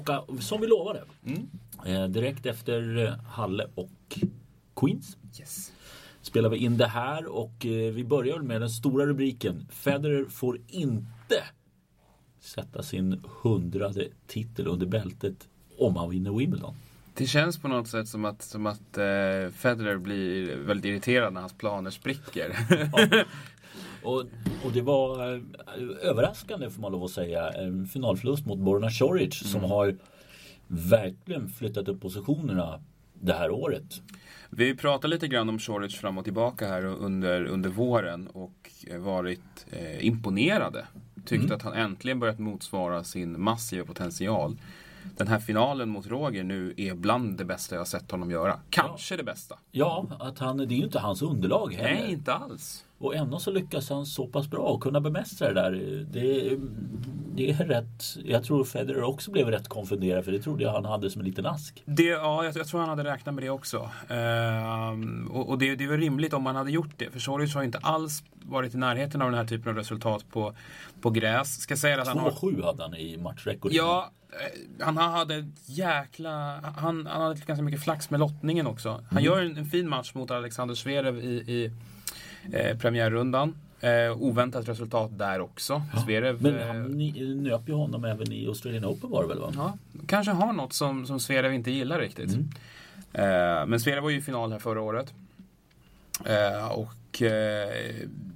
tillbaka 0.00 0.40
som 0.42 0.60
vi 0.60 0.66
lovade. 0.66 1.04
Eh, 1.86 2.04
direkt 2.04 2.46
efter 2.46 3.06
eh, 3.06 3.14
Halle 3.26 3.66
och 3.74 4.18
Queens. 4.76 5.16
Yes. 5.40 5.72
Spelar 6.22 6.48
vi 6.48 6.56
in 6.56 6.76
det 6.76 6.86
här 6.86 7.26
och 7.26 7.66
eh, 7.66 7.92
vi 7.92 8.04
börjar 8.04 8.38
med 8.38 8.60
den 8.60 8.70
stora 8.70 9.06
rubriken. 9.06 9.66
Federer 9.70 10.24
får 10.24 10.60
inte 10.68 11.44
sätta 12.40 12.82
sin 12.82 13.24
hundrade 13.42 14.08
titel 14.26 14.66
under 14.66 14.86
bältet 14.86 15.48
om 15.78 15.96
han 15.96 16.10
vinner 16.10 16.32
Wimbledon. 16.32 16.74
Det 17.14 17.26
känns 17.26 17.58
på 17.58 17.68
något 17.68 17.88
sätt 17.88 18.08
som 18.08 18.24
att, 18.24 18.42
som 18.42 18.66
att 18.66 18.98
eh, 18.98 19.52
Federer 19.54 19.96
blir 19.96 20.56
väldigt 20.56 20.84
irriterad 20.84 21.32
när 21.32 21.40
hans 21.40 21.52
planer 21.52 21.90
spricker. 21.90 22.56
Och, 24.04 24.20
och 24.64 24.72
det 24.72 24.82
var 24.82 25.34
eh, 25.34 25.40
överraskande 26.08 26.70
får 26.70 26.82
man 26.82 26.92
lov 26.92 27.04
att 27.04 27.10
säga. 27.10 27.50
En 27.50 27.86
finalförlust 27.86 28.46
mot 28.46 28.58
Borna 28.58 28.90
Choric 28.90 29.34
som 29.34 29.64
har 29.64 29.96
verkligen 30.66 31.48
flyttat 31.48 31.88
upp 31.88 32.00
positionerna 32.00 32.80
det 33.20 33.32
här 33.32 33.50
året. 33.50 34.02
Vi 34.50 34.76
pratade 34.76 35.14
lite 35.14 35.28
grann 35.28 35.48
om 35.48 35.58
Choric 35.58 35.96
fram 35.96 36.18
och 36.18 36.24
tillbaka 36.24 36.68
här 36.68 36.84
under, 36.84 37.44
under 37.44 37.70
våren 37.70 38.26
och 38.26 38.70
eh, 38.86 38.98
varit 38.98 39.66
eh, 39.70 40.06
imponerade. 40.06 40.86
Tyckte 41.24 41.54
att 41.54 41.62
han 41.62 41.72
äntligen 41.72 42.20
börjat 42.20 42.38
motsvara 42.38 43.04
sin 43.04 43.42
massiva 43.42 43.84
potential. 43.84 44.56
Den 45.16 45.28
här 45.28 45.38
finalen 45.38 45.88
mot 45.88 46.06
Roger 46.06 46.44
nu 46.44 46.74
är 46.76 46.94
bland 46.94 47.38
det 47.38 47.44
bästa 47.44 47.74
jag 47.74 47.86
sett 47.86 48.10
honom 48.10 48.30
göra. 48.30 48.58
Kanske 48.70 49.16
det 49.16 49.24
bästa. 49.24 49.58
Ja, 49.70 50.06
att 50.20 50.38
han, 50.38 50.56
det 50.56 50.64
är 50.64 50.76
ju 50.76 50.84
inte 50.84 50.98
hans 50.98 51.22
underlag 51.22 51.74
heller. 51.74 52.00
Nej, 52.00 52.12
inte 52.12 52.34
alls. 52.34 52.84
Och 52.98 53.16
ändå 53.16 53.38
så 53.38 53.50
lyckas 53.50 53.90
han 53.90 54.06
så 54.06 54.26
pass 54.26 54.48
bra 54.50 54.60
och 54.60 54.82
kunna 54.82 55.00
bemästra 55.00 55.48
det 55.48 55.54
där. 55.54 55.72
Det, 56.10 56.56
det 57.34 57.50
är 57.50 57.54
rätt. 57.54 58.02
Jag 58.24 58.44
tror 58.44 58.64
Federer 58.64 59.02
också 59.02 59.30
blev 59.30 59.46
rätt 59.46 59.68
konfunderad 59.68 60.24
för 60.24 60.32
det 60.32 60.42
trodde 60.42 60.62
jag 60.62 60.72
han 60.72 60.84
hade 60.84 61.10
som 61.10 61.20
en 61.20 61.26
liten 61.26 61.46
ask. 61.46 61.82
Det, 61.84 62.02
ja, 62.02 62.44
jag, 62.44 62.56
jag 62.56 62.66
tror 62.66 62.80
han 62.80 62.88
hade 62.88 63.04
räknat 63.04 63.34
med 63.34 63.44
det 63.44 63.50
också. 63.50 63.90
Ehm, 64.08 65.28
och 65.32 65.48
och 65.48 65.58
det, 65.58 65.76
det 65.76 65.84
är 65.84 65.88
väl 65.88 66.00
rimligt 66.00 66.32
om 66.32 66.42
man 66.42 66.56
hade 66.56 66.70
gjort 66.70 66.94
det. 66.96 67.10
För 67.10 67.20
Choric 67.20 67.54
har 67.54 67.62
inte 67.62 67.78
alls 67.78 68.24
varit 68.42 68.74
i 68.74 68.78
närheten 68.78 69.22
av 69.22 69.30
den 69.30 69.38
här 69.38 69.46
typen 69.46 69.70
av 69.70 69.76
resultat 69.76 70.24
på, 70.30 70.54
på 71.00 71.10
gräs. 71.10 71.60
Ska 71.60 71.76
säga 71.76 72.02
att 72.02 72.08
han 72.08 72.18
har... 72.18 72.30
2-7 72.30 72.64
hade 72.64 72.82
han 72.82 72.94
i 72.94 73.16
matchrekord. 73.16 73.72
Ja, 73.72 74.10
han 74.80 74.96
hade 74.96 75.36
ett 75.36 75.44
jäkla... 75.66 76.60
Han, 76.76 77.06
han 77.06 77.22
hade 77.22 77.40
ganska 77.46 77.62
mycket 77.62 77.82
flax 77.82 78.10
med 78.10 78.20
lottningen 78.20 78.66
också. 78.66 79.04
Han 79.10 79.22
gör 79.22 79.42
en, 79.42 79.56
en 79.56 79.66
fin 79.66 79.88
match 79.88 80.14
mot 80.14 80.30
Alexander 80.30 80.74
Zverev 80.74 81.18
i, 81.18 81.28
i 81.28 81.70
eh, 82.52 82.78
premiärrundan. 82.78 83.54
Eh, 83.80 84.22
oväntat 84.22 84.68
resultat 84.68 85.18
där 85.18 85.40
också. 85.40 85.82
Zverev... 86.04 86.42
Men 86.42 86.58
eh, 86.58 86.66
han 86.66 87.42
nöp 87.42 87.68
ju 87.68 87.72
honom 87.72 88.04
även 88.04 88.32
i 88.32 88.46
Australian 88.46 88.84
Open 88.84 89.10
var 89.10 89.22
det 89.22 89.28
väl? 89.28 89.38
Va? 89.38 89.52
Ja, 89.56 89.78
kanske 90.06 90.32
har 90.32 90.52
något 90.52 90.72
som, 90.72 91.06
som 91.06 91.20
Zverev 91.20 91.52
inte 91.52 91.70
gillar 91.70 91.98
riktigt. 91.98 92.34
Eh, 93.12 93.66
men 93.66 93.80
Zverev 93.80 94.02
var 94.02 94.10
ju 94.10 94.18
i 94.18 94.22
final 94.22 94.52
här 94.52 94.58
förra 94.58 94.80
året. 94.80 95.12
Eh, 96.24 96.68
och 96.68 97.22
eh, 97.22 97.68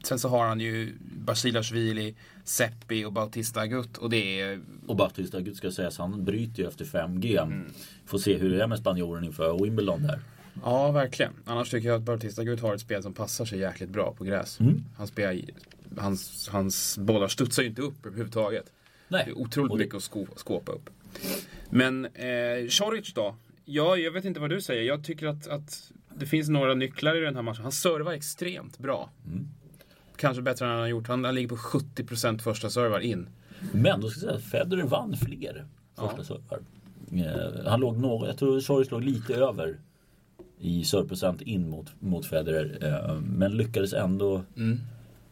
sen 0.02 0.18
så 0.18 0.28
har 0.28 0.46
han 0.46 0.60
ju 0.60 0.94
Basilashvili, 1.00 2.14
Seppi 2.48 3.04
och 3.04 3.12
Bautista 3.12 3.60
Agut. 3.60 3.96
Och 3.98 4.10
det 4.10 4.40
är... 4.40 4.60
Och 4.86 4.96
Bautista 4.96 5.38
Agut 5.38 5.56
ska 5.56 5.70
sägas, 5.70 5.98
han 5.98 6.24
bryter 6.24 6.62
ju 6.62 6.68
efter 6.68 6.84
5G. 6.84 7.42
Mm. 7.42 7.72
Får 8.06 8.18
se 8.18 8.36
hur 8.36 8.50
det 8.50 8.62
är 8.62 8.66
med 8.66 8.78
spanjoren 8.78 9.24
inför 9.24 9.62
Wimbledon 9.64 10.02
där. 10.02 10.20
Ja, 10.62 10.90
verkligen. 10.90 11.32
Annars 11.44 11.70
tycker 11.70 11.88
jag 11.88 11.96
att 11.96 12.02
Bautista 12.02 12.42
Agut 12.42 12.60
har 12.60 12.74
ett 12.74 12.80
spel 12.80 13.02
som 13.02 13.14
passar 13.14 13.44
sig 13.44 13.58
jäkligt 13.58 13.90
bra 13.90 14.14
på 14.18 14.24
gräs. 14.24 14.58
Han 14.96 15.06
spelar, 15.06 15.40
hans, 15.98 16.48
hans 16.48 16.98
bollar 16.98 17.28
studsar 17.28 17.62
ju 17.62 17.68
inte 17.68 17.82
upp 17.82 18.06
överhuvudtaget. 18.06 18.72
Nej. 19.08 19.22
Det 19.24 19.30
är 19.30 19.38
otroligt 19.38 19.72
Och 19.72 19.78
mycket 19.78 19.94
att 19.94 20.02
sko, 20.02 20.26
skåpa 20.36 20.72
upp. 20.72 20.90
Men 21.70 22.04
eh, 22.04 22.68
Choric 22.68 23.14
då? 23.14 23.36
Ja, 23.64 23.96
jag 23.96 24.12
vet 24.12 24.24
inte 24.24 24.40
vad 24.40 24.50
du 24.50 24.60
säger. 24.60 24.82
Jag 24.82 25.04
tycker 25.04 25.26
att, 25.26 25.48
att 25.48 25.92
det 26.14 26.26
finns 26.26 26.48
några 26.48 26.74
nycklar 26.74 27.16
i 27.16 27.20
den 27.20 27.34
här 27.34 27.42
matchen. 27.42 27.62
Han 27.62 27.72
servar 27.72 28.12
extremt 28.12 28.78
bra. 28.78 29.10
Kanske 30.16 30.42
bättre 30.42 30.64
än 30.64 30.70
han 30.70 30.80
har 30.80 30.86
gjort. 30.86 31.08
Han, 31.08 31.24
han 31.24 31.34
ligger 31.34 31.48
på 31.48 31.56
70% 31.56 32.38
första 32.38 32.70
servar 32.70 33.00
in. 33.00 33.28
Men 33.72 34.00
då 34.00 34.08
ska 34.10 34.20
jag 34.20 34.22
säga 34.22 34.36
att 34.36 34.44
Federer 34.68 34.82
vann 34.84 35.16
fler 35.16 35.64
första 35.94 36.24
servar. 36.24 36.58
Eh, 37.12 37.66
Han 37.70 37.80
låg 37.80 37.96
något, 37.98 38.28
jag 38.28 38.38
tror 38.38 38.60
Choric 38.60 38.90
låg 38.90 39.04
lite 39.04 39.34
över 39.34 39.76
i 40.60 40.84
serveprocent 40.84 41.42
in 41.42 41.68
mot, 41.70 41.86
mot 42.00 42.26
Federer. 42.26 42.78
eh, 42.82 43.20
Men 43.20 43.52
lyckades 43.56 43.92
ändå 43.92 44.42
Mm. 44.56 44.78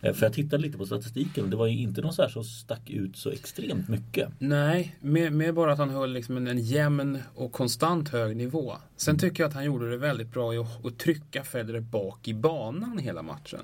Eh, 0.05 0.13
För 0.13 0.27
jag 0.27 0.33
tittade 0.33 0.63
lite 0.63 0.79
på 0.79 0.87
statistiken 0.87 1.45
och 1.45 1.51
det 1.51 1.57
var 1.57 1.67
ju 1.67 1.79
inte 1.79 2.01
någon 2.01 2.13
så 2.13 2.23
här 2.23 2.29
som 2.29 2.45
stack 2.45 2.91
ut 2.91 3.17
så 3.17 3.31
extremt 3.31 3.89
mycket. 3.89 4.29
Nej, 4.39 4.97
med, 5.01 5.33
med 5.33 5.55
bara 5.55 5.73
att 5.73 5.79
han 5.79 5.91
höll 5.91 6.13
liksom 6.13 6.37
en, 6.37 6.47
en 6.47 6.59
jämn 6.59 7.19
och 7.35 7.53
konstant 7.53 8.09
hög 8.09 8.37
nivå. 8.37 8.73
Sen 8.97 9.19
tycker 9.19 9.43
jag 9.43 9.49
att 9.49 9.55
han 9.55 9.65
gjorde 9.65 9.91
det 9.91 9.97
väldigt 9.97 10.33
bra 10.33 10.55
i 10.55 10.59
att, 10.59 10.87
att 10.87 10.99
trycka 10.99 11.45
Federer 11.45 11.81
bak 11.81 12.29
i 12.29 12.35
banan 12.35 12.99
hela 12.99 13.23
matchen. 13.23 13.61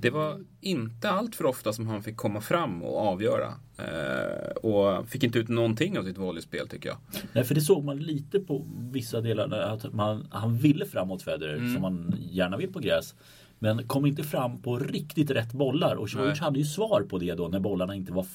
Det 0.00 0.10
var 0.10 0.40
inte 0.60 1.10
allt 1.10 1.36
för 1.36 1.46
ofta 1.46 1.72
som 1.72 1.86
han 1.86 2.02
fick 2.02 2.16
komma 2.16 2.40
fram 2.40 2.82
och 2.82 2.98
avgöra. 2.98 3.52
Eh, 3.78 4.50
och 4.50 5.08
fick 5.08 5.22
inte 5.24 5.38
ut 5.38 5.48
någonting 5.48 5.98
av 5.98 6.04
sitt 6.04 6.18
volleyspel 6.18 6.68
tycker 6.68 6.88
jag. 6.88 6.98
Nej, 7.32 7.44
för 7.44 7.54
det 7.54 7.60
såg 7.60 7.84
man 7.84 7.98
lite 7.98 8.40
på 8.40 8.66
vissa 8.92 9.20
delar. 9.20 9.58
Att 9.58 9.92
man, 9.92 10.26
han 10.30 10.56
ville 10.56 10.86
framåt 10.86 11.22
Federer 11.22 11.56
som 11.56 11.82
man 11.82 12.14
gärna 12.30 12.56
vill 12.56 12.72
på 12.72 12.78
gräs. 12.78 13.14
Men 13.58 13.88
kom 13.88 14.06
inte 14.06 14.22
fram 14.22 14.62
på 14.62 14.78
riktigt 14.78 15.30
rätt 15.30 15.52
bollar. 15.52 15.96
Och 15.96 16.10
Choric 16.10 16.26
Nej. 16.26 16.38
hade 16.38 16.58
ju 16.58 16.64
svar 16.64 17.02
på 17.02 17.18
det 17.18 17.34
då 17.34 17.48
när 17.48 17.60
bollarna 17.60 17.94
inte 17.94 18.12
var 18.12 18.26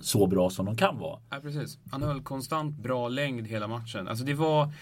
så 0.00 0.26
bra 0.26 0.50
som 0.50 0.66
de 0.66 0.76
kan 0.76 0.98
vara. 0.98 1.20
Ja, 1.30 1.40
precis. 1.42 1.78
Han 1.90 2.02
höll 2.02 2.22
konstant 2.22 2.76
bra 2.76 3.08
längd 3.08 3.46
hela 3.46 3.68
matchen. 3.68 4.08
Alltså 4.08 4.24
det 4.24 4.34
var... 4.34 4.72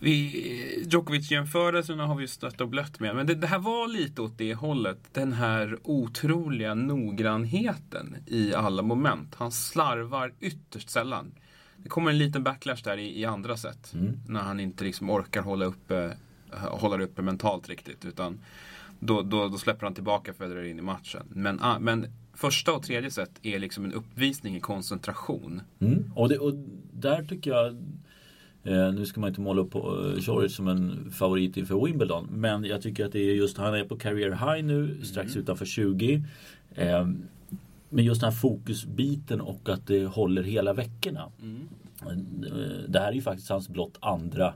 Vi, 0.00 0.84
Djokovic-jämförelserna 0.90 2.06
har 2.06 2.14
vi 2.14 2.20
ju 2.20 2.28
stött 2.28 2.60
och 2.60 2.68
blött 2.68 3.00
med. 3.00 3.16
Men 3.16 3.26
det, 3.26 3.34
det 3.34 3.46
här 3.46 3.58
var 3.58 3.88
lite 3.88 4.22
åt 4.22 4.38
det 4.38 4.54
hållet. 4.54 4.98
Den 5.12 5.32
här 5.32 5.78
otroliga 5.82 6.74
noggrannheten 6.74 8.16
i 8.26 8.54
alla 8.54 8.82
moment. 8.82 9.34
Han 9.34 9.52
slarvar 9.52 10.32
ytterst 10.40 10.90
sällan. 10.90 11.34
Det 11.76 11.88
kommer 11.88 12.10
en 12.10 12.18
liten 12.18 12.42
backlash 12.42 12.82
där 12.84 12.96
i, 12.96 13.20
i 13.20 13.24
andra 13.24 13.56
set. 13.56 13.94
När 14.26 14.40
han 14.40 14.60
inte 14.60 14.84
liksom 14.84 15.10
orkar 15.10 15.42
hålla 15.42 15.64
uppe, 15.64 16.16
hålla 16.52 17.04
uppe 17.04 17.22
mentalt 17.22 17.68
riktigt. 17.68 18.04
Utan 18.04 18.40
då, 19.00 19.22
då, 19.22 19.48
då 19.48 19.58
släpper 19.58 19.86
han 19.86 19.94
tillbaka 19.94 20.32
Federer 20.34 20.64
in 20.64 20.78
i 20.78 20.82
matchen. 20.82 21.26
Men, 21.28 21.58
ah, 21.62 21.78
men 21.78 22.06
första 22.34 22.72
och 22.72 22.82
tredje 22.82 23.10
set 23.10 23.30
är 23.42 23.58
liksom 23.58 23.84
en 23.84 23.92
uppvisning 23.92 24.56
i 24.56 24.60
koncentration. 24.60 25.60
Mm. 25.80 26.12
Och, 26.14 26.28
det, 26.28 26.38
och 26.38 26.54
där 26.92 27.24
tycker 27.24 27.50
jag 27.50 27.66
eh, 28.62 28.92
Nu 28.92 29.06
ska 29.06 29.20
man 29.20 29.28
inte 29.28 29.40
måla 29.40 29.62
upp 29.62 29.70
på 29.70 30.12
eh, 30.42 30.48
som 30.48 30.68
en 30.68 31.10
favorit 31.10 31.56
inför 31.56 31.84
Wimbledon. 31.86 32.28
Men 32.30 32.64
jag 32.64 32.82
tycker 32.82 33.06
att 33.06 33.12
det 33.12 33.18
är 33.20 33.34
just 33.34 33.56
han 33.56 33.74
är 33.74 33.84
på 33.84 33.96
career 33.96 34.30
high 34.30 34.64
nu 34.64 35.04
strax 35.04 35.36
utanför 35.36 35.66
20. 35.66 36.24
Eh, 36.74 37.08
men 37.90 38.04
just 38.04 38.20
den 38.20 38.30
här 38.30 38.38
fokusbiten 38.38 39.40
och 39.40 39.68
att 39.68 39.86
det 39.86 40.06
håller 40.06 40.42
hela 40.42 40.72
veckorna. 40.72 41.30
Eh, 42.02 42.16
Det 42.88 42.98
här 42.98 43.08
är 43.08 43.12
ju 43.12 43.22
faktiskt 43.22 43.50
hans 43.50 43.68
blott 43.68 43.98
andra 44.00 44.54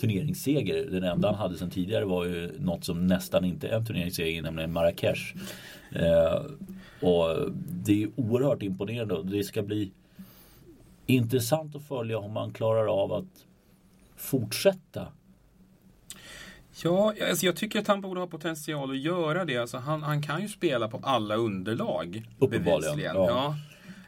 turneringsseger. 0.00 0.90
Den 0.90 1.04
enda 1.04 1.28
han 1.28 1.38
hade 1.38 1.58
sedan 1.58 1.70
tidigare 1.70 2.04
var 2.04 2.24
ju 2.24 2.52
något 2.58 2.84
som 2.84 3.06
nästan 3.06 3.44
inte 3.44 3.68
är 3.68 3.72
en 3.72 3.86
turneringsseger, 3.86 4.42
nämligen 4.42 4.72
Marrakesh. 4.72 5.34
Eh, 5.92 6.42
och 7.00 7.52
det 7.68 8.02
är 8.02 8.08
oerhört 8.16 8.62
imponerande 8.62 9.14
och 9.14 9.26
det 9.26 9.44
ska 9.44 9.62
bli 9.62 9.92
intressant 11.06 11.76
att 11.76 11.82
följa 11.82 12.18
om 12.18 12.32
man 12.32 12.52
klarar 12.52 13.02
av 13.02 13.12
att 13.12 13.46
fortsätta. 14.16 15.06
Ja, 16.84 17.14
alltså 17.30 17.46
jag 17.46 17.56
tycker 17.56 17.78
att 17.80 17.86
han 17.86 18.00
borde 18.00 18.20
ha 18.20 18.26
potential 18.26 18.90
att 18.90 18.98
göra 18.98 19.44
det. 19.44 19.58
Alltså 19.58 19.76
han, 19.78 20.02
han 20.02 20.22
kan 20.22 20.42
ju 20.42 20.48
spela 20.48 20.88
på 20.88 21.00
alla 21.02 21.34
underlag. 21.34 22.26
Uppenbarligen, 22.38 22.98
ja. 22.98 23.14
Ja. 23.14 23.56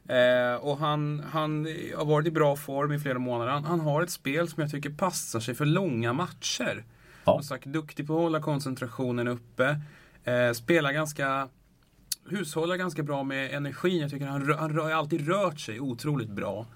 Eh, 0.09 0.55
och 0.55 0.79
han, 0.79 1.23
han 1.31 1.67
har 1.97 2.05
varit 2.05 2.27
i 2.27 2.31
bra 2.31 2.57
form 2.57 2.93
i 2.93 2.99
flera 2.99 3.19
månader. 3.19 3.53
Han, 3.53 3.65
han 3.65 3.81
har 3.81 4.03
ett 4.03 4.11
spel 4.11 4.49
som 4.49 4.61
jag 4.61 4.71
tycker 4.71 4.91
passar 4.91 5.41
sig 5.41 5.55
för 5.55 5.67
långa 5.67 6.13
matcher. 6.13 6.85
Ja. 7.25 7.33
Som 7.33 7.43
sagt, 7.43 7.65
duktig 7.65 8.07
på 8.07 8.15
att 8.15 8.21
hålla 8.21 8.41
koncentrationen 8.41 9.29
uppe. 9.29 9.81
Eh, 10.25 10.53
spelar 10.53 10.93
ganska 10.93 11.49
Hushållar 12.29 12.77
ganska 12.77 13.03
bra 13.03 13.23
med 13.23 13.55
energin. 13.55 14.01
Jag 14.01 14.11
tycker 14.11 14.27
han, 14.27 14.55
han 14.59 14.79
har 14.79 14.91
alltid 14.91 15.29
rört 15.29 15.61
sig 15.61 15.81
otroligt 15.81 16.31
bra. 16.31 16.67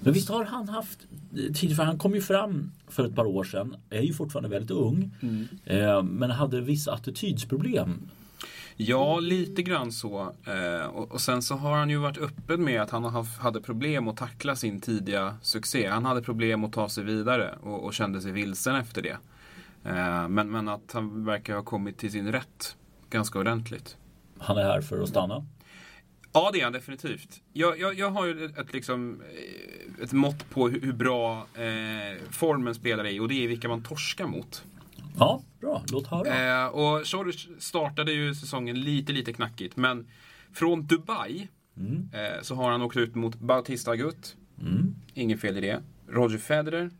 Men 0.00 0.12
visst 0.12 0.28
har 0.28 0.44
han 0.44 0.68
haft 0.68 0.98
tid, 1.54 1.76
för 1.76 1.82
han 1.82 1.98
kom 1.98 2.14
ju 2.14 2.20
fram 2.20 2.72
för 2.88 3.06
ett 3.06 3.14
par 3.14 3.26
år 3.26 3.44
sedan, 3.44 3.76
är 3.90 4.02
ju 4.02 4.12
fortfarande 4.12 4.48
väldigt 4.48 4.70
ung, 4.70 5.10
eh, 5.64 6.02
men 6.02 6.30
hade 6.30 6.60
vissa 6.60 6.92
attitydsproblem. 6.92 8.10
Ja, 8.80 9.20
lite 9.20 9.62
grann 9.62 9.92
så. 9.92 10.32
Eh, 10.46 10.86
och, 10.86 11.20
sen 11.20 11.42
så 11.42 11.54
har 11.54 11.76
han 11.76 11.90
ju 11.90 11.96
varit 11.96 12.18
öppen 12.18 12.64
med 12.64 12.82
att 12.82 12.90
han 12.90 13.04
hade 13.40 13.60
problem 13.60 14.08
att 14.08 14.16
tackla 14.16 14.56
sin 14.56 14.80
tidiga 14.80 15.36
succé. 15.42 15.86
Han 15.86 16.04
hade 16.04 16.22
problem 16.22 16.64
att 16.64 16.72
ta 16.72 16.88
sig 16.88 17.04
vidare 17.04 17.54
och, 17.62 17.94
kände 17.94 18.20
sig 18.20 18.32
vilsen 18.32 18.76
efter 18.76 19.02
det. 19.02 19.18
Eh, 19.84 20.28
men, 20.28 20.50
men 20.50 20.68
att 20.68 20.92
han 20.92 21.24
verkar 21.24 21.54
ha 21.54 21.62
kommit 21.62 21.98
till 21.98 22.12
sin 22.12 22.32
rätt 22.32 22.76
ganska 23.10 23.38
ordentligt. 23.38 23.96
Han 24.38 24.58
är 24.58 24.64
här 24.64 24.80
för 24.80 25.02
att 25.02 25.08
stanna. 25.08 25.46
Ja, 26.32 26.50
det 26.52 26.60
är 26.60 26.64
han 26.64 26.72
definitivt. 26.72 27.42
Jag, 27.52 27.78
jag, 27.80 27.94
jag 27.94 28.10
har 28.10 28.26
ju 28.26 28.44
ett, 28.44 28.72
liksom, 28.72 29.20
eh, 29.20 30.04
ett 30.04 30.12
mått 30.12 30.50
på 30.50 30.68
hur, 30.68 30.80
hur 30.80 30.92
bra 30.92 31.46
eh, 31.54 32.22
formen 32.30 32.74
spelar 32.74 33.06
i 33.06 33.20
och 33.20 33.28
det 33.28 33.44
är 33.44 33.48
vilka 33.48 33.68
man 33.68 33.82
torskar 33.82 34.26
mot. 34.26 34.64
Ja, 35.18 35.42
bra. 35.60 35.82
Låt 35.92 36.06
höra. 36.06 36.62
Eh, 36.64 36.66
och 36.66 37.06
Choric 37.06 37.48
startade 37.58 38.12
ju 38.12 38.34
säsongen 38.34 38.80
lite, 38.80 39.12
lite 39.12 39.32
knackigt. 39.32 39.76
Men 39.76 40.06
från 40.52 40.86
Dubai 40.86 41.48
Mm. 41.76 42.08
eh, 42.12 42.42
så 42.42 42.54
har 42.54 42.70
han 42.70 42.82
åkt 42.82 42.96
ut 42.96 43.14
mot 43.14 43.34
Bautista 43.40 43.90
Agut. 43.90 44.36
Mm. 44.60 44.94
Inget 45.14 45.40
fel 45.40 45.56
i 45.56 45.60
det. 45.60 45.82
Roger 46.08 46.38
Federer. 46.38 46.90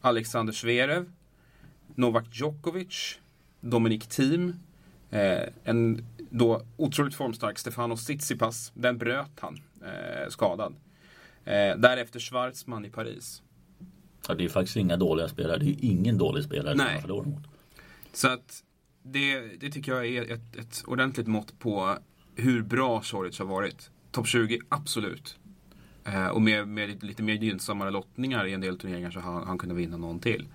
Alexander 0.00 0.52
Zverev. 0.52 1.12
Novak 1.94 2.24
Djokovic. 2.32 3.18
Dominic 3.60 4.06
Thiem. 4.06 4.54
Eh, 5.10 5.42
en 5.64 6.04
då 6.30 6.62
otroligt 6.76 7.14
formstark 7.14 7.58
Stefano 7.58 7.96
Tsitsipas. 7.96 8.72
Den 8.74 8.98
bröt 8.98 9.40
han, 9.40 9.60
eh, 9.82 10.28
skadad. 10.28 10.74
Eh, 11.44 11.76
därefter 11.76 12.20
Schwarzman 12.20 12.84
i 12.84 12.90
Paris. 12.90 13.42
Ja, 14.28 14.34
det 14.34 14.44
är 14.44 14.48
faktiskt 14.48 14.76
inga 14.76 14.96
dåliga 14.96 15.28
spelare. 15.28 15.58
Det 15.58 15.70
är 15.70 15.76
ingen 15.80 16.18
dålig 16.18 16.44
spelare 16.44 16.76
som 16.76 16.84
Nej. 16.84 16.92
man 16.92 17.02
förlorar 17.02 17.24
mot. 17.24 17.42
Så 18.12 18.28
att 18.28 18.62
det, 19.02 19.40
det 19.60 19.70
tycker 19.70 19.92
jag 19.92 20.06
är 20.06 20.32
ett, 20.32 20.56
ett 20.56 20.82
ordentligt 20.86 21.26
mått 21.26 21.58
på 21.58 21.98
hur 22.36 22.62
bra 22.62 23.02
Choric 23.02 23.38
har 23.38 23.46
varit. 23.46 23.90
Topp 24.10 24.26
20, 24.26 24.60
absolut. 24.68 25.38
Eh, 26.04 26.26
och 26.26 26.42
med, 26.42 26.68
med 26.68 26.88
lite, 26.88 27.06
lite 27.06 27.22
mer 27.22 27.34
gynnsammare 27.34 27.90
lottningar 27.90 28.46
i 28.46 28.52
en 28.52 28.60
del 28.60 28.78
turneringar 28.78 29.10
så 29.10 29.20
har 29.20 29.44
han, 29.44 29.58
kunnat 29.58 29.76
vinna 29.76 29.96
någon 29.96 30.18
till. 30.18 30.48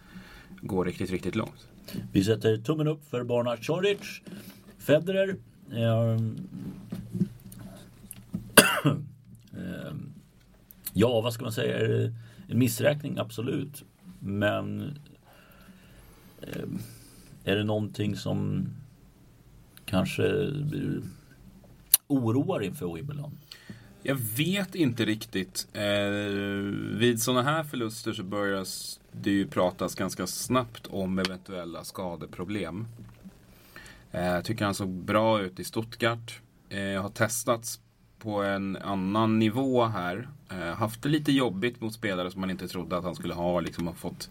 Går 0.62 0.86
riktigt, 0.86 1.12
riktigt 1.12 1.36
långt. 1.36 1.68
Vi 2.12 2.24
sätter 2.24 2.58
tummen 2.58 2.88
upp 2.88 3.10
för 3.10 3.24
Borna 3.24 3.58
Coric. 3.58 4.22
Federer. 4.78 5.36
ehm, 5.72 6.36
ja, 10.94 11.22
vad 11.22 11.34
ska 11.34 11.44
man 11.44 11.54
säga? 11.54 12.12
En 12.54 12.60
missräkning, 12.60 13.18
absolut. 13.18 13.84
Men 14.20 14.82
eh, 16.42 16.70
är 17.44 17.56
det 17.56 17.64
någonting 17.64 18.16
som 18.16 18.68
kanske 19.86 20.52
oroar 22.08 22.64
inför 22.64 22.94
Wimbledon? 22.94 23.32
Jag 24.04 24.16
vet 24.16 24.76
inte 24.76 25.06
riktigt. 25.06 25.68
Eh, 25.74 26.10
vid 26.98 27.22
sådana 27.22 27.44
här 27.44 27.64
förluster 27.64 28.14
så 28.14 28.24
börjar 28.24 28.66
det 29.12 29.32
ju 29.32 29.48
pratas 29.48 29.96
ganska 29.96 30.28
snabbt 30.28 30.88
om 30.88 31.20
eventuella 31.20 31.84
skadeproblem. 31.84 32.88
Eh, 34.12 34.26
jag 34.26 34.46
tycker 34.46 34.66
han 34.66 34.76
såg 34.76 34.90
bra 34.90 35.42
ut 35.42 35.60
i 35.60 35.64
Stuttgart. 35.64 36.40
Eh, 36.70 37.02
har 37.02 37.10
testats 37.10 37.80
på 38.24 38.44
en 38.44 38.78
annan 38.78 39.40
nivå 39.40 39.86
här. 39.86 40.28
Eh, 40.52 40.76
haft 40.76 41.02
det 41.04 41.10
lite 41.10 41.32
jobbigt 41.32 41.82
mot 41.82 41.94
spelare 41.94 42.32
som 42.32 42.42
man 42.42 42.50
inte 42.50 42.68
trodde 42.68 42.98
att 42.98 43.04
han 43.04 43.16
skulle 43.16 43.34
ha. 43.34 43.60
Liksom 43.60 43.88
har 43.88 43.94
fått 43.94 44.30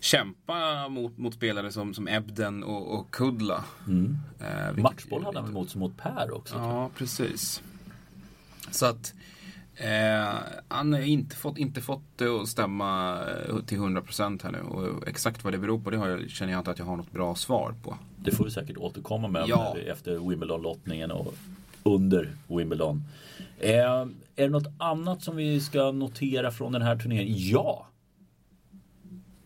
kämpa 0.00 0.88
mot, 0.88 1.18
mot 1.18 1.34
spelare 1.34 1.72
som, 1.72 1.94
som 1.94 2.08
Ebden 2.08 2.62
och, 2.64 2.98
och 2.98 3.10
Kudla. 3.10 3.64
Mm. 3.86 4.16
Eh, 4.40 4.82
Matchboll 4.82 5.24
hade 5.24 5.38
han 5.38 5.44
väl 5.44 5.54
mot, 5.54 5.74
mot 5.74 5.96
Per 5.96 6.34
också? 6.36 6.54
Ja, 6.54 6.90
precis. 6.96 7.62
Så 8.70 8.86
att 8.86 9.14
eh, 9.74 10.34
han 10.68 10.92
har 10.92 11.00
inte 11.00 11.36
fått, 11.36 11.58
inte 11.58 11.80
fått 11.80 12.02
det 12.16 12.28
att 12.28 12.48
stämma 12.48 13.18
eh, 13.48 13.56
till 13.66 13.78
100% 13.78 14.42
här 14.42 14.52
nu. 14.52 14.60
Och 14.60 15.08
exakt 15.08 15.44
vad 15.44 15.52
det 15.52 15.58
beror 15.58 15.78
på 15.78 15.90
det 15.90 15.96
har 15.96 16.08
jag, 16.08 16.30
känner 16.30 16.52
jag 16.52 16.60
inte 16.60 16.70
att 16.70 16.78
jag 16.78 16.86
har 16.86 16.96
något 16.96 17.12
bra 17.12 17.34
svar 17.34 17.74
på. 17.82 17.98
Det 18.16 18.30
får 18.32 18.44
vi 18.44 18.50
säkert 18.50 18.76
återkomma 18.76 19.28
med 19.28 19.44
Ja. 19.48 19.76
efter 19.86 20.28
Wimbledon-lottningen 20.28 21.10
och 21.10 21.34
under 21.82 22.28
Wimbledon. 22.48 23.02
Eh, 23.58 24.06
är 24.36 24.42
det 24.42 24.48
något 24.48 24.72
annat 24.78 25.22
som 25.22 25.36
vi 25.36 25.60
ska 25.60 25.92
notera 25.92 26.50
från 26.50 26.72
den 26.72 26.82
här 26.82 26.96
turneringen? 26.96 27.34
Ja! 27.38 27.86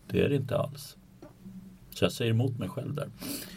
Det 0.07 0.21
är 0.21 0.29
det 0.29 0.35
inte 0.35 0.57
alls. 0.57 0.97
Så 1.89 2.05
jag 2.05 2.11
säger 2.11 2.31
emot 2.31 2.59
mig 2.59 2.69
själv 2.69 2.93
där. 2.93 3.09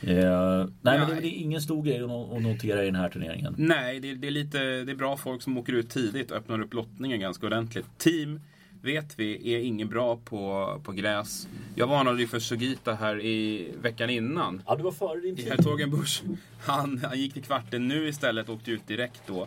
Eh, 0.03 0.69
nej, 0.83 0.99
men 0.99 1.09
det, 1.09 1.15
Nej. 1.15 1.23
det 1.23 1.29
är 1.29 1.43
ingen 1.43 1.61
stor 1.61 1.83
grej 1.83 2.03
att 2.03 2.43
notera 2.43 2.83
i 2.83 2.87
den 2.87 2.95
här 2.95 3.09
turneringen. 3.09 3.55
Nej, 3.59 4.01
det, 4.01 4.15
det, 4.15 4.27
är 4.27 4.31
lite, 4.31 4.59
det 4.59 4.93
är 4.93 4.97
bra 4.97 5.17
folk 5.17 5.43
som 5.43 5.59
åker 5.59 5.73
ut 5.73 5.91
tidigt 5.91 6.31
och 6.31 6.37
öppnar 6.37 6.61
upp 6.61 6.75
lottningen 6.75 7.21
ganska 7.21 7.47
ordentligt. 7.47 7.87
Team 7.99 8.41
vet 8.83 9.19
vi 9.19 9.55
är 9.55 9.59
ingen 9.59 9.89
bra 9.89 10.17
på, 10.17 10.75
på 10.85 10.93
gräs. 10.93 11.49
Jag 11.75 11.87
varnade 11.87 12.21
ju 12.21 12.27
för 12.27 12.39
Sugita 12.39 12.95
här 12.95 13.21
i 13.25 13.69
veckan 13.83 14.11
innan. 14.11 14.63
Ja, 14.67 14.77
du 14.77 14.83
var 14.83 14.93
före 14.93 15.21
din 15.21 15.37
tid. 15.37 15.49
Hertogenbusch. 15.49 16.23
Han, 16.61 16.99
han 16.99 17.19
gick 17.19 17.33
till 17.33 17.43
kvarten 17.43 17.89
nu 17.89 18.09
istället 18.09 18.49
och 18.49 18.55
åkte 18.55 18.71
ut 18.71 18.87
direkt 18.87 19.23
då. 19.27 19.47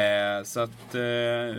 Eh, 0.00 0.44
så 0.44 0.60
att 0.60 0.94
eh, 0.94 1.56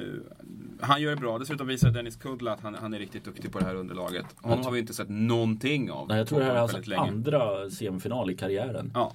han 0.80 1.02
gör 1.02 1.10
det 1.10 1.16
bra. 1.16 1.40
Dessutom 1.40 1.68
visar 1.68 1.92
Dennis 1.92 2.16
Kudla 2.16 2.52
att 2.54 2.62
han, 2.62 2.76
han 2.76 2.94
är 2.94 3.00
riktigt 3.00 3.26
duktig 3.26 3.52
på 3.52 3.60
det 3.60 3.66
här 3.66 3.76
underlaget. 3.76 4.26
Honom 4.36 4.66
har 4.66 4.72
vi 4.72 4.80
inte 4.80 4.94
sett 4.94 5.10
någonting 5.10 5.92
av. 5.92 6.08
Nej, 6.08 6.18
jag 6.18 6.28
tror 6.28 6.40
det 6.40 6.46
här 6.46 6.56
är 6.56 6.60
hans 6.60 6.88
länge. 6.88 7.02
andra 7.02 7.70
semifinal 7.70 8.32
i 8.32 8.36
karriären. 8.36 8.92
Ja. 8.94 9.14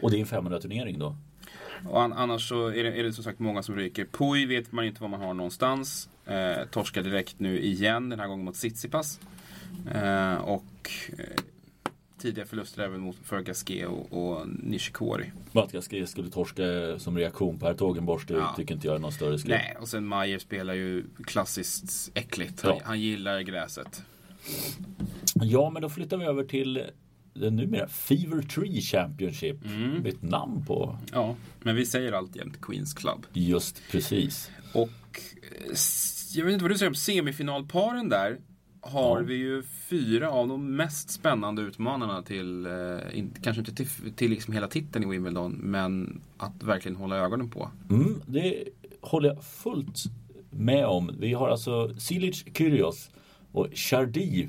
Och 0.00 0.10
det 0.10 0.16
är 0.16 0.20
en 0.20 0.26
500 0.26 0.60
turnering 0.60 0.98
då. 0.98 1.16
Och 1.86 2.02
an, 2.02 2.12
annars 2.12 2.48
så 2.48 2.66
är 2.66 2.84
det, 2.84 2.92
är 2.92 3.02
det 3.02 3.12
som 3.12 3.24
sagt 3.24 3.38
många 3.38 3.62
som 3.62 3.76
ryker. 3.76 4.04
Pui 4.04 4.46
vet 4.46 4.72
man 4.72 4.84
inte 4.84 5.02
var 5.02 5.08
man 5.08 5.20
har 5.20 5.34
någonstans. 5.34 6.08
Eh, 6.26 6.64
torskar 6.70 7.02
direkt 7.02 7.34
nu 7.40 7.60
igen, 7.60 8.08
den 8.08 8.20
här 8.20 8.26
gången 8.28 8.44
mot 8.44 8.54
Tsitsipas. 8.54 9.20
Eh, 9.94 10.34
och 10.34 10.90
eh, 11.18 11.24
tidiga 12.18 12.46
förluster 12.46 12.82
även 12.82 13.00
mot 13.00 13.16
för 13.24 13.40
Gasquet 13.40 13.88
och, 13.88 14.12
och 14.12 14.48
Nishikori. 14.48 15.32
Att 15.52 15.74
jag 15.74 15.84
skulle, 16.08 16.30
torska 16.30 16.62
som 16.98 17.18
reaktion 17.18 17.58
på 17.58 17.66
Hertogenbosch, 17.66 18.24
det 18.26 18.34
Ja. 18.34 18.54
tycker 18.56 18.74
inte 18.74 18.86
jag 18.86 18.96
är 18.96 19.00
någon 19.00 19.12
större 19.12 19.38
skräck. 19.38 19.62
Nej, 19.64 19.76
och 19.80 19.88
sen 19.88 20.06
Mayer 20.06 20.38
spelar 20.38 20.74
ju 20.74 21.04
klassiskt 21.24 22.10
äckligt. 22.14 22.62
Han, 22.62 22.72
Ja. 22.76 22.80
han 22.84 23.00
gillar 23.00 23.40
gräset. 23.40 24.02
Ja, 25.34 25.70
men 25.70 25.82
då 25.82 25.88
flyttar 25.88 26.16
vi 26.16 26.24
över 26.24 26.44
till 26.44 26.84
den 27.40 27.56
numera 27.56 27.88
Fever 27.88 28.42
Tree 28.42 28.80
Championship. 28.80 29.64
Mm. 29.64 30.06
Ett 30.06 30.22
namn 30.22 30.64
på. 30.66 30.98
Ja, 31.12 31.36
men 31.62 31.76
vi 31.76 31.86
säger 31.86 32.12
alltjämt 32.12 32.60
Queens 32.60 32.94
Club. 32.94 33.26
Just 33.32 33.82
precis. 33.90 34.50
Och 34.72 34.90
eh, 35.42 35.74
jag 36.34 36.44
vet 36.44 36.52
inte 36.52 36.64
vad 36.64 36.70
du 36.70 36.78
säger 36.78 36.90
om 36.90 36.94
semifinalparen 36.94 38.08
där. 38.08 38.38
Har 38.80 39.18
Ja. 39.20 39.24
vi 39.26 39.34
ju 39.34 39.62
fyra 39.62 40.30
av 40.30 40.48
de 40.48 40.76
mest 40.76 41.10
spännande 41.10 41.62
utmanarna 41.62 42.22
till, 42.22 42.66
eh, 42.66 42.72
kanske 43.42 43.60
inte 43.60 43.74
till, 43.74 43.88
till 44.16 44.30
liksom 44.30 44.54
hela 44.54 44.68
titeln 44.68 45.04
i 45.04 45.08
Wimbledon, 45.08 45.52
men 45.52 46.20
att 46.36 46.62
verkligen 46.62 46.96
hålla 46.96 47.16
ögonen 47.16 47.50
på. 47.50 47.70
Mm, 47.90 48.20
det 48.26 48.64
håller 49.00 49.28
jag 49.28 49.44
fullt 49.44 50.02
med 50.50 50.86
om. 50.86 51.10
Vi 51.20 51.32
har 51.32 51.48
alltså 51.48 51.94
Silic 51.98 52.44
Kyrgios 52.54 53.10
och 53.52 53.66
Chardy 53.74 54.48